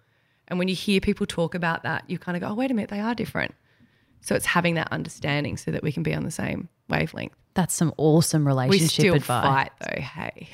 And 0.51 0.59
when 0.59 0.69
you 0.69 0.75
hear 0.75 1.01
people 1.01 1.27
talk 1.27 1.55
about 1.55 1.85
that, 1.85 2.05
you 2.09 2.19
kind 2.19 2.37
of 2.37 2.43
go, 2.43 2.49
oh, 2.49 2.55
wait 2.55 2.71
a 2.71 2.75
minute, 2.75 2.91
they 2.91 3.01
are 3.01 3.15
different. 3.15 3.55
So 4.21 4.35
it's 4.35 4.47
having 4.47 4.75
that 4.75 4.89
understanding 4.93 5.57
so 5.57 5.71
that 5.71 5.83
we 5.83 5.93
can 5.93 6.03
be 6.03 6.15
on 6.15 6.25
the 6.25 6.31
same 6.31 6.69
wavelength. 6.89 7.33
That's 7.55 7.75
some 7.75 7.93
awesome 7.97 8.47
relationship 8.47 8.81
we 8.83 8.87
still 8.89 9.15
advice. 9.15 9.45
fight 9.45 9.71
though, 9.81 10.01
hey. 10.01 10.49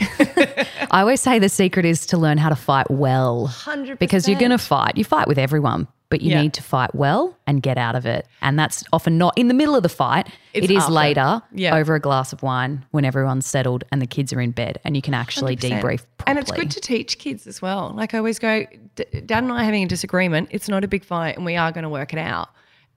I 0.91 1.01
always 1.01 1.21
say 1.21 1.39
the 1.39 1.49
secret 1.49 1.85
is 1.85 2.07
to 2.07 2.17
learn 2.17 2.39
how 2.39 2.49
to 2.49 2.57
fight 2.57 2.91
well. 2.91 3.49
100%. 3.53 3.99
Because 3.99 4.29
you're 4.29 4.39
going 4.39 4.51
to 4.53 4.59
fight. 4.59 4.97
You 4.97 5.05
fight 5.05 5.29
with 5.29 5.37
everyone, 5.39 5.89
but 6.09 6.23
you 6.23 6.31
Yeah. 6.31 6.41
need 6.43 6.55
to 6.55 6.63
fight 6.63 6.95
well 6.95 7.37
and 7.47 7.63
get 7.63 7.77
out 7.77 7.97
of 7.97 8.07
it. 8.07 8.27
And 8.41 8.59
that's 8.59 8.83
often 8.95 9.19
not 9.19 9.37
in 9.37 9.49
the 9.49 9.55
middle 9.55 9.77
of 9.77 9.83
the 9.83 9.91
fight. 9.91 10.29
It's 10.55 10.65
it 10.65 10.71
is 10.71 10.89
later 10.89 11.43
Yeah. 11.53 11.77
over 11.77 11.95
a 11.95 12.01
glass 12.01 12.33
of 12.33 12.43
wine 12.43 12.87
when 12.93 13.05
everyone's 13.05 13.47
settled 13.47 13.85
and 13.93 14.01
the 14.01 14.07
kids 14.07 14.33
are 14.33 14.41
in 14.41 14.53
bed 14.53 14.79
and 14.85 14.97
you 14.97 15.03
can 15.03 15.13
actually 15.13 15.57
100%. 15.57 15.81
debrief 15.83 16.07
properly. 16.17 16.25
And 16.29 16.39
it's 16.39 16.51
good 16.51 16.71
to 16.71 16.81
teach 16.81 17.19
kids 17.19 17.47
as 17.47 17.61
well. 17.61 17.93
Like 17.95 18.15
I 18.15 18.19
always 18.19 18.39
go, 18.39 18.65
D- 18.95 19.05
Dad 19.27 19.43
and 19.43 19.53
I 19.53 19.61
are 19.63 19.65
having 19.65 19.83
a 19.83 19.89
disagreement. 19.89 20.49
It's 20.51 20.69
not 20.69 20.83
a 20.83 20.89
big 20.89 21.05
fight, 21.05 21.37
and 21.37 21.45
we 21.45 21.57
are 21.57 21.73
going 21.73 21.85
to 21.85 21.91
work 21.91 22.15
it 22.15 22.19
out. 22.19 22.49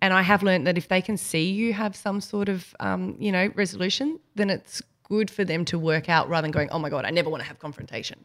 And 0.01 0.13
I 0.13 0.21
have 0.21 0.43
learned 0.43 0.65
that 0.67 0.77
if 0.77 0.88
they 0.88 1.01
can 1.01 1.17
see 1.17 1.49
you 1.49 1.73
have 1.73 1.95
some 1.95 2.21
sort 2.21 2.47
of, 2.49 2.73
um, 2.79 3.15
you 3.19 3.31
know, 3.31 3.51
resolution, 3.55 4.19
then 4.35 4.49
it's 4.49 4.81
good 5.03 5.29
for 5.29 5.43
them 5.43 5.65
to 5.65 5.79
work 5.79 6.07
out 6.07 6.29
rather 6.29 6.45
than 6.45 6.51
going, 6.51 6.69
oh 6.69 6.79
my 6.79 6.89
god, 6.89 7.05
I 7.05 7.09
never 7.09 7.29
want 7.29 7.41
to 7.41 7.47
have 7.47 7.59
confrontation. 7.59 8.23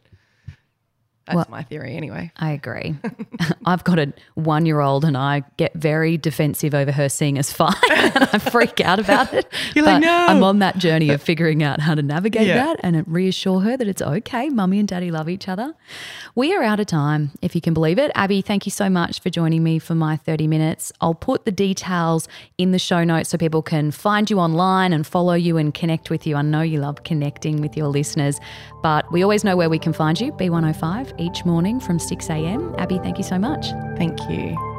That's 1.27 1.35
Well- 1.37 1.47
my 1.49 1.63
theory 1.63 1.95
anyway. 1.95 2.31
I 2.37 2.51
agree. 2.51 2.95
I've 3.65 3.83
got 3.83 3.97
a 3.97 4.13
one 4.35 4.65
year 4.67 4.79
old 4.79 5.03
and 5.03 5.17
I 5.17 5.43
get 5.57 5.73
very 5.73 6.17
defensive 6.17 6.75
over 6.75 6.91
her 6.91 7.09
seeing 7.09 7.39
us 7.39 7.51
fight 7.61 7.73
and 7.89 8.29
I 8.31 8.37
freak 8.37 8.79
out 8.79 8.99
about 8.99 9.33
it. 9.33 9.51
You're 9.75 9.85
like, 9.85 10.01
"No." 10.03 10.11
I'm 10.27 10.43
on 10.43 10.59
that 10.59 10.77
journey 10.77 11.09
of 11.09 11.21
figuring 11.23 11.63
out 11.63 11.79
how 11.79 11.95
to 11.95 12.03
navigate 12.03 12.45
Yeah. 12.47 12.57
that 12.65 12.79
and 12.83 13.03
reassure 13.07 13.61
her 13.61 13.75
that 13.75 13.87
it's 13.87 14.01
okay. 14.03 14.49
Mummy 14.49 14.77
and 14.79 14.87
daddy 14.87 15.09
love 15.09 15.27
each 15.27 15.47
other. 15.47 15.73
We 16.35 16.53
are 16.55 16.61
out 16.61 16.79
of 16.79 16.85
time, 16.87 17.31
if 17.41 17.55
you 17.55 17.61
can 17.61 17.73
believe 17.73 17.97
it. 17.97 18.11
Abby, 18.13 18.41
thank 18.41 18.65
you 18.67 18.71
so 18.71 18.87
much 18.89 19.19
for 19.19 19.29
joining 19.31 19.63
me 19.63 19.79
for 19.79 19.95
my 19.95 20.17
30 20.17 20.47
minutes. 20.47 20.91
I'll 21.01 21.15
put 21.15 21.45
the 21.45 21.51
details 21.51 22.27
in 22.59 22.71
the 22.71 22.79
show 22.79 23.03
notes 23.03 23.29
so 23.29 23.37
people 23.39 23.63
can 23.63 23.89
find 23.89 24.29
you 24.29 24.39
online 24.39 24.93
and 24.93 25.07
follow 25.07 25.33
you 25.33 25.57
and 25.57 25.73
connect 25.73 26.09
with 26.11 26.27
you. 26.27 26.35
I 26.35 26.43
know 26.43 26.61
you 26.61 26.79
love 26.81 27.03
connecting 27.03 27.61
with 27.61 27.75
your 27.75 27.87
listeners, 27.87 28.39
but 28.83 29.11
we 29.11 29.23
always 29.23 29.43
know 29.43 29.57
where 29.57 29.69
we 29.69 29.79
can 29.79 29.93
find 29.93 30.19
you 30.21 30.31
B105 30.33 31.13
each 31.17 31.45
morning 31.45 31.79
from 31.79 31.99
6 31.99 32.29
a.m. 32.29 32.73
Abby, 32.77 32.97
thank 32.99 33.17
you 33.17 33.23
so 33.23 33.37
much. 33.37 33.67
Thank 33.97 34.19
you. 34.29 34.74